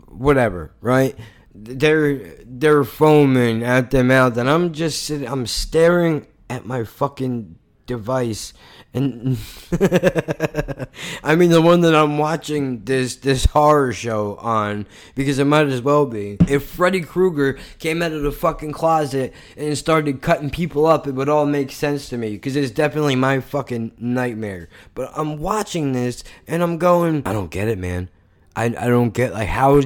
[0.08, 1.16] whatever, right?
[1.54, 7.58] They're they're foaming at their mouth, and I'm just sitting, I'm staring at my fucking
[7.86, 8.52] device
[8.94, 9.38] and
[11.24, 15.68] I mean the one that I'm watching this this horror show on because it might
[15.68, 16.36] as well be.
[16.48, 21.12] If Freddy Krueger came out of the fucking closet and started cutting people up, it
[21.12, 24.68] would all make sense to me because it's definitely my fucking nightmare.
[24.94, 28.10] But I'm watching this and I'm going, I don't get it, man.
[28.54, 29.80] I I don't get like how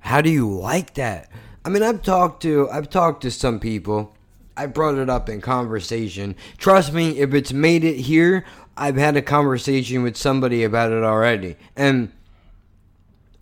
[0.00, 1.30] how do you like that?
[1.64, 4.14] I mean, I've talked to I've talked to some people
[4.60, 6.36] I brought it up in conversation.
[6.58, 8.44] Trust me, if it's made it here,
[8.76, 11.56] I've had a conversation with somebody about it already.
[11.76, 12.12] And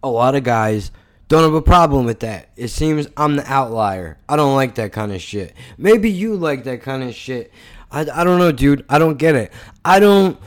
[0.01, 0.93] a lot of guys
[1.27, 2.51] don't have a problem with that.
[2.55, 4.16] It seems I'm the outlier.
[4.29, 5.55] I don't like that kind of shit.
[5.77, 7.51] Maybe you like that kind of shit.
[7.91, 8.85] I, I don't know, dude.
[8.89, 9.53] I don't get it.
[9.85, 10.39] I don't.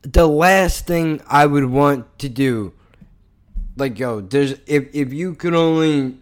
[0.00, 2.72] the last thing I would want to do,
[3.76, 6.16] like yo, there's if if you could only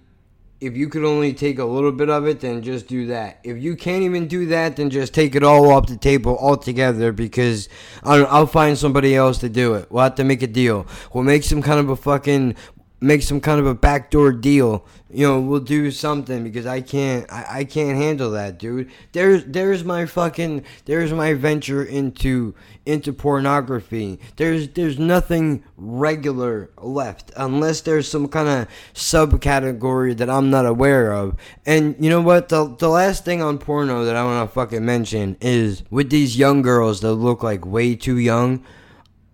[0.61, 3.41] if you could only take a little bit of it, then just do that.
[3.43, 7.13] If you can't even do that, then just take it all off the table altogether
[7.13, 7.69] because
[8.03, 9.91] I'll, I'll find somebody else to do it.
[9.91, 10.87] We'll have to make a deal.
[11.15, 12.57] We'll make some kind of a fucking
[13.01, 14.85] make some kind of a backdoor deal.
[15.13, 18.91] You know, we'll do something because I can't I, I can't handle that, dude.
[19.13, 22.55] There's there's my fucking there's my venture into
[22.87, 24.21] into pornography.
[24.37, 31.13] There's there's nothing regular left unless there's some kind of subcategory that I'm not aware
[31.13, 31.37] of.
[31.67, 32.49] And you know what?
[32.49, 36.39] The the last thing on porno that I want to fucking mention is with these
[36.39, 38.65] young girls that look like way too young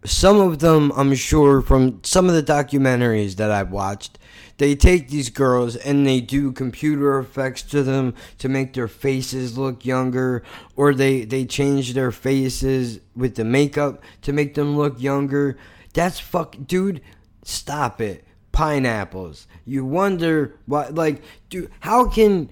[0.07, 4.19] some of them, I'm sure, from some of the documentaries that I've watched,
[4.59, 9.59] they take these girls and they do computer effects to them to make their faces
[9.59, 10.43] look younger,
[10.77, 15.59] or they, they change their faces with the makeup to make them look younger.
[15.93, 17.03] That's fuck, dude,
[17.43, 18.25] stop it.
[18.53, 19.47] Pineapples.
[19.67, 22.49] You wonder why, like, dude, how can,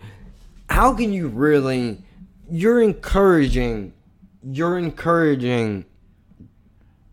[0.68, 2.05] how can you really,
[2.50, 3.94] you're encouraging,
[4.42, 5.86] you're encouraging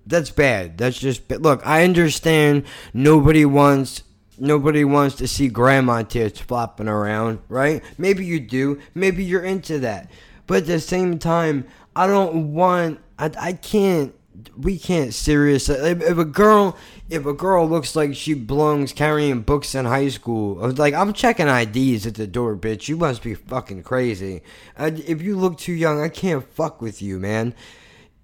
[0.05, 0.77] that's bad.
[0.77, 1.65] That's just look.
[1.65, 4.03] I understand nobody wants
[4.37, 7.83] nobody wants to see grandma tits flopping around, right?
[7.97, 8.79] Maybe you do.
[8.95, 10.09] Maybe you're into that.
[10.47, 12.99] But at the same time, I don't want.
[13.17, 14.13] I, I can't.
[14.57, 15.75] We can't seriously.
[15.75, 16.75] If, if a girl,
[17.09, 20.95] if a girl looks like she belongs carrying books in high school, I was like,
[20.95, 22.87] I'm checking IDs at the door, bitch.
[22.87, 24.41] You must be fucking crazy.
[24.75, 27.53] I, if you look too young, I can't fuck with you, man.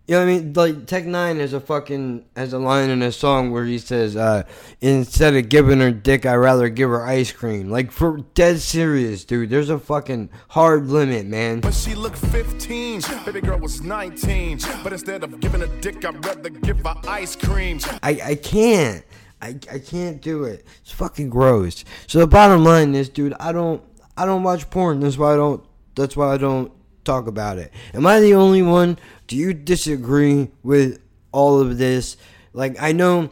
[0.07, 0.53] You know what I mean?
[0.53, 4.15] Like Tech Nine has a fucking has a line in a song where he says,
[4.15, 4.43] uh,
[4.79, 9.25] "Instead of giving her dick, I rather give her ice cream." Like for dead serious,
[9.25, 9.49] dude.
[9.49, 11.59] There's a fucking hard limit, man.
[11.59, 14.59] When she looked 15, baby girl was 19.
[14.81, 17.79] But instead of giving a dick, I'd rather give her ice cream.
[18.01, 19.03] I I can't.
[19.41, 20.65] I, I can't do it.
[20.81, 21.83] It's fucking gross.
[22.07, 23.83] So the bottom line is, dude, I don't
[24.15, 25.01] I don't watch porn.
[25.01, 25.63] That's why I don't.
[25.95, 26.71] That's why I don't
[27.07, 27.71] talk about it.
[27.93, 28.99] Am I the only one?
[29.25, 31.01] Do you disagree with
[31.31, 32.17] all of this?
[32.53, 33.31] Like, I know,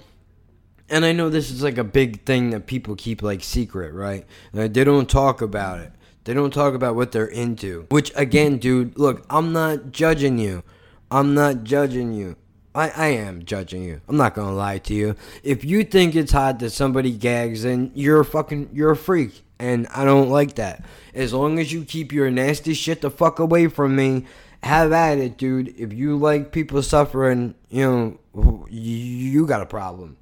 [0.90, 4.26] and I know this is like a big thing that people keep like secret, right?
[4.54, 5.92] Like, they don't talk about it.
[6.24, 7.86] They don't talk about what they're into.
[7.90, 10.64] Which, again, dude, look, I'm not judging you.
[11.12, 12.36] I'm not judging you.
[12.74, 14.02] I, I am judging you.
[14.10, 15.16] I'm not gonna lie to you.
[15.44, 19.45] If you think it's hot that somebody gags, then you're a fucking you're a freak,
[19.60, 20.86] and I don't like that.
[21.14, 24.26] As long as you keep your nasty shit the fuck away from me,
[24.64, 25.76] have at it, dude.
[25.80, 30.18] If you like people suffering, you know, you got a problem.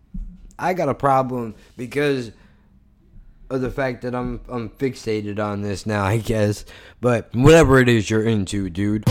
[0.59, 2.31] I got a problem because
[3.49, 6.65] of the fact that I'm I'm fixated on this now, I guess.
[7.01, 9.05] But whatever it is you're into, dude.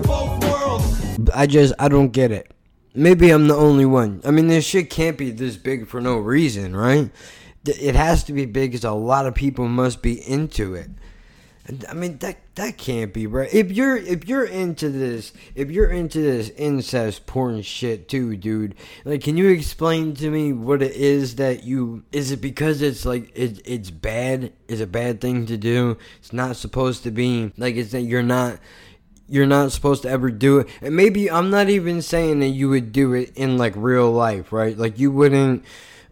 [0.00, 1.30] Of both worlds.
[1.34, 2.50] I just I don't get it.
[2.94, 4.20] Maybe I'm the only one.
[4.24, 7.10] I mean, this shit can't be this big for no reason, right?
[7.64, 10.90] It has to be big because a lot of people must be into it.
[11.88, 13.52] I mean that that can't be right.
[13.52, 18.74] If you're if you're into this, if you're into this incest porn shit too, dude.
[19.04, 22.02] Like, can you explain to me what it is that you?
[22.12, 24.52] Is it because it's like it, it's bad?
[24.68, 25.96] Is a bad thing to do?
[26.18, 28.58] It's not supposed to be like it's that you're not
[29.30, 30.68] you're not supposed to ever do it.
[30.82, 34.52] And maybe I'm not even saying that you would do it in like real life,
[34.52, 34.76] right?
[34.76, 35.64] Like you wouldn't.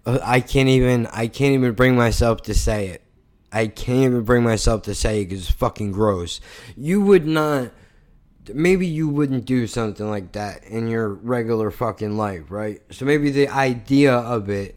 [0.07, 1.09] Uh, I can't even.
[1.09, 3.03] I can't even bring myself to say it.
[3.51, 6.41] I can't even bring myself to say it because it's fucking gross.
[6.77, 7.73] You would not.
[8.55, 12.81] Maybe you wouldn't do something like that in your regular fucking life, right?
[12.91, 14.77] So maybe the idea of it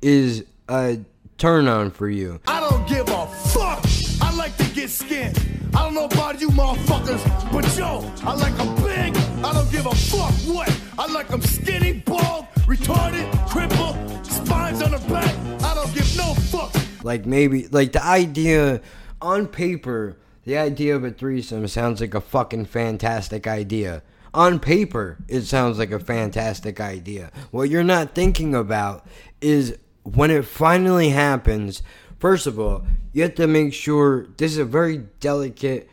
[0.00, 0.98] is a
[1.36, 2.40] turn on for you.
[2.46, 3.84] I don't give a fuck.
[4.22, 5.41] I like to get skinned.
[5.74, 9.16] I don't know about you motherfuckers, but yo, I like them big.
[9.44, 10.80] I don't give a fuck what.
[10.98, 15.34] I like them skinny, bald, retarded, crippled, spines on the back.
[15.64, 16.74] I don't give no fuck.
[17.04, 18.82] Like maybe like the idea
[19.20, 24.02] on paper, the idea of a threesome sounds like a fucking fantastic idea.
[24.34, 27.30] On paper, it sounds like a fantastic idea.
[27.50, 29.06] What you're not thinking about
[29.40, 31.82] is when it finally happens,
[32.22, 35.90] first of all, you have to make sure this is a very delicate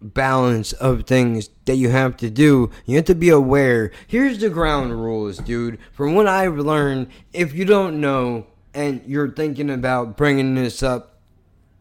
[0.00, 2.70] balance of things that you have to do.
[2.86, 3.90] You have to be aware.
[4.06, 5.80] Here's the ground rules, dude.
[5.92, 11.18] From what I've learned, if you don't know and you're thinking about bringing this up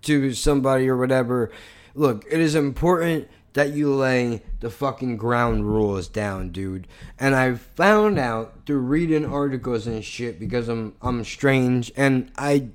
[0.02, 1.52] to somebody or whatever,
[1.94, 6.88] look, it is important that you lay the fucking ground rules down, dude.
[7.20, 12.70] And I found out through reading articles and shit because I'm I'm strange and I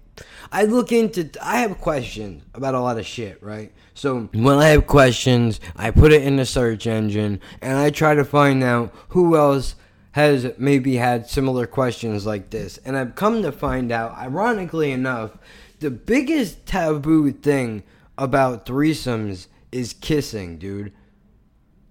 [0.50, 3.72] I look into I have questions about a lot of shit, right?
[3.94, 8.14] So when I have questions, I put it in the search engine and I try
[8.14, 9.76] to find out who else
[10.12, 12.78] has maybe had similar questions like this.
[12.84, 15.38] And I've come to find out, ironically enough,
[15.80, 17.82] the biggest taboo thing
[18.18, 20.92] about threesomes is kissing, dude.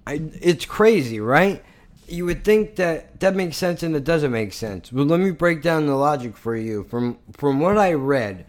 [0.08, 1.64] I it's crazy, right?
[2.08, 4.90] You would think that that makes sense and it doesn't make sense.
[4.90, 6.84] But let me break down the logic for you.
[6.84, 8.46] From from what I read,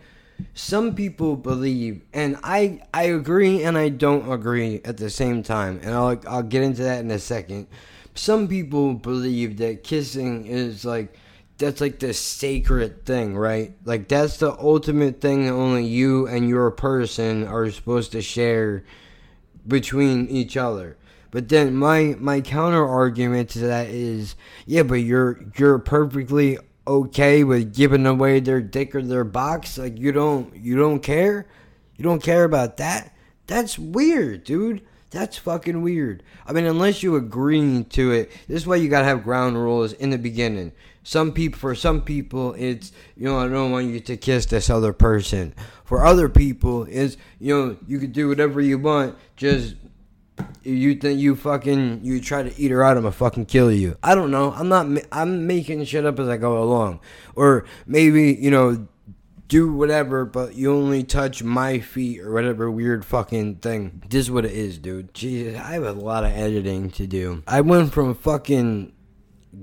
[0.55, 5.81] some people believe and I I agree and I don't agree at the same time.
[5.83, 7.67] And I'll I'll get into that in a second.
[8.15, 11.17] Some people believe that kissing is like
[11.59, 13.73] that's like the sacred thing, right?
[13.85, 18.85] Like that's the ultimate thing that only you and your person are supposed to share
[19.67, 20.97] between each other.
[21.31, 24.37] But then my my counter argument to that is,
[24.67, 29.79] yeah, but you're you're perfectly okay with giving away their dick or their box.
[29.79, 31.47] Like you don't you don't care,
[31.97, 33.15] you don't care about that.
[33.47, 34.83] That's weird, dude.
[35.11, 36.23] That's fucking weird.
[36.47, 39.93] I mean, unless you agree to it, this is why you gotta have ground rules
[39.95, 40.73] in the beginning.
[41.03, 44.71] Some people, for some people, it's you know I don't want you to kiss this
[44.71, 45.55] other person.
[45.85, 49.17] For other people, it's you know you can do whatever you want.
[49.37, 49.75] Just
[50.63, 53.97] you think you fucking you try to eat her out, I'm gonna fucking kill you.
[54.03, 54.53] I don't know.
[54.53, 54.87] I'm not.
[55.11, 57.01] I'm making shit up as I go along.
[57.35, 58.87] Or maybe you know
[59.49, 64.03] do whatever, but you only touch my feet or whatever weird fucking thing.
[64.09, 65.13] This is what it is, dude.
[65.13, 67.43] Jesus, I have a lot of editing to do.
[67.47, 68.93] I went from fucking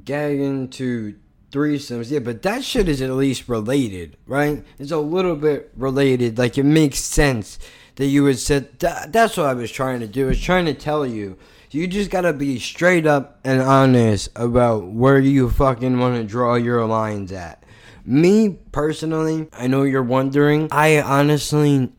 [0.05, 1.15] gagging to
[1.51, 2.11] threesomes.
[2.11, 4.63] Yeah, but that shit is at least related, right?
[4.77, 6.37] It's a little bit related.
[6.37, 7.59] Like it makes sense
[7.95, 8.79] that you would sit.
[8.79, 10.25] That, that's what I was trying to do.
[10.25, 11.37] I was trying to tell you.
[11.71, 16.55] You just gotta be straight up and honest about where you fucking want to draw
[16.55, 17.63] your lines at.
[18.03, 20.69] Me personally, I know you're wondering.
[20.71, 21.91] I honestly,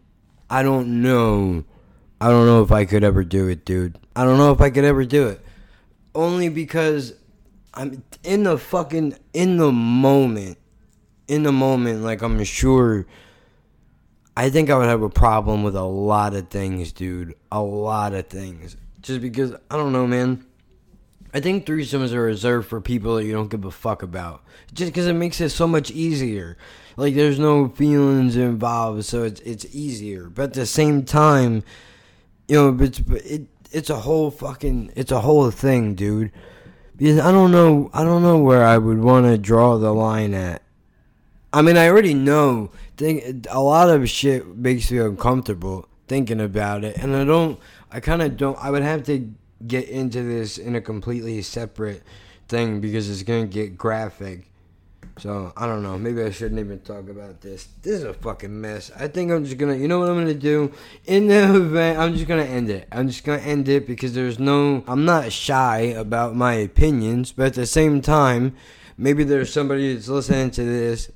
[0.48, 1.64] I don't know.
[2.20, 3.96] I don't know if I could ever do it, dude.
[4.16, 5.40] I don't know if I could ever do it.
[6.16, 7.14] Only because
[7.75, 10.59] I'm in the fucking in the moment.
[11.29, 13.07] In the moment, like I'm sure
[14.37, 17.35] I think I would have a problem with a lot of things, dude.
[17.53, 18.77] A lot of things.
[19.01, 20.45] Just because I don't know, man.
[21.33, 24.43] I think threesomes are reserved for people that you don't give a fuck about.
[24.73, 26.57] Just because it makes it so much easier.
[26.97, 30.29] Like there's no feelings involved, so it's it's easier.
[30.29, 31.62] But at the same time,
[32.49, 36.33] you know, it's it it's a whole fucking it's a whole thing, dude.
[37.01, 40.34] Because I don't know I don't know where I would want to draw the line
[40.34, 40.61] at.
[41.51, 42.70] I mean, I already know.
[42.98, 47.59] Think a lot of shit makes me uncomfortable thinking about it, and I don't.
[47.90, 48.59] I kind of don't.
[48.62, 49.32] I would have to
[49.66, 52.03] get into this in a completely separate
[52.48, 54.49] thing because it's gonna get graphic.
[55.19, 55.99] So I don't know.
[55.99, 57.69] Maybe I shouldn't even talk about this.
[57.83, 58.91] This is a fucking mess.
[58.99, 59.77] I think I'm just gonna.
[59.77, 60.73] You know what I'm gonna do?
[61.07, 62.89] In the event, I'm just gonna end it.
[62.93, 64.85] I'm just gonna end it because there's no.
[64.87, 68.57] I'm not shy about my opinions, but at the same time,
[68.97, 71.11] maybe there's somebody that's listening to this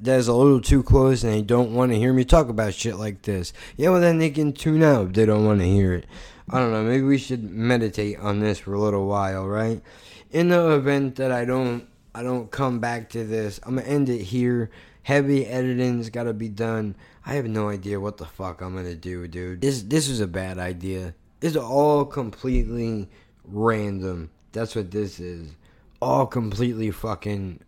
[0.00, 2.96] that's a little too close and they don't want to hear me talk about shit
[2.96, 3.52] like this.
[3.76, 6.06] Yeah, well then they can tune out if they don't want to hear it.
[6.48, 6.82] I don't know.
[6.82, 9.82] Maybe we should meditate on this for a little while, right?
[10.30, 14.08] In the event that I don't, I don't come back to this, I'm gonna end
[14.08, 14.70] it here.
[15.02, 16.94] Heavy editing's gotta be done.
[17.24, 19.60] I have no idea what the fuck I'm gonna do, dude.
[19.60, 21.14] This this is a bad idea.
[21.40, 23.08] It's all completely
[23.44, 24.30] random.
[24.52, 25.54] That's what this is.
[26.02, 27.60] All completely fucking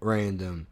[0.00, 0.66] random.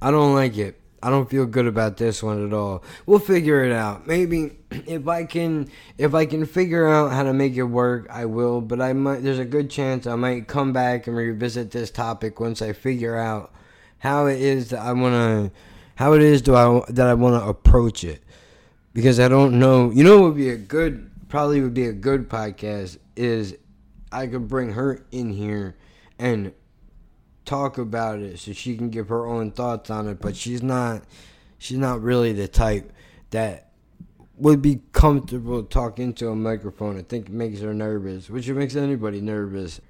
[0.00, 0.80] I don't like it.
[1.06, 2.82] I don't feel good about this one at all.
[3.06, 4.08] We'll figure it out.
[4.08, 8.24] Maybe if I can if I can figure out how to make it work, I
[8.24, 11.92] will, but I might there's a good chance I might come back and revisit this
[11.92, 13.52] topic once I figure out
[13.98, 15.56] how it is that I want to
[15.94, 18.20] how it is do I that I want to approach it.
[18.92, 19.92] Because I don't know.
[19.92, 23.56] You know what would be a good probably would be a good podcast is
[24.10, 25.76] I could bring her in here
[26.18, 26.52] and
[27.46, 31.02] talk about it so she can give her own thoughts on it but she's not
[31.58, 32.92] she's not really the type
[33.30, 33.70] that
[34.36, 36.98] would be comfortable talking to a microphone.
[36.98, 39.80] I think it makes her nervous which makes anybody nervous.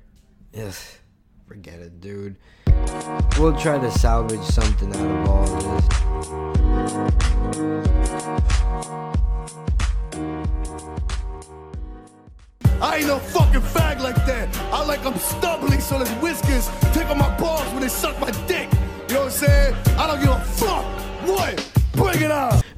[0.52, 0.98] Yes
[1.46, 2.36] forget it dude.
[3.38, 7.25] We'll try to salvage something out of all
[12.80, 14.54] I ain't no fucking fag like that.
[14.72, 18.68] I like I'm stubbly so there's whiskers tickle my balls when they suck my dick.
[19.08, 19.74] You know what I'm saying?
[19.96, 20.84] I don't give a fuck.
[21.26, 21.72] What?
[21.92, 22.66] Bring it on.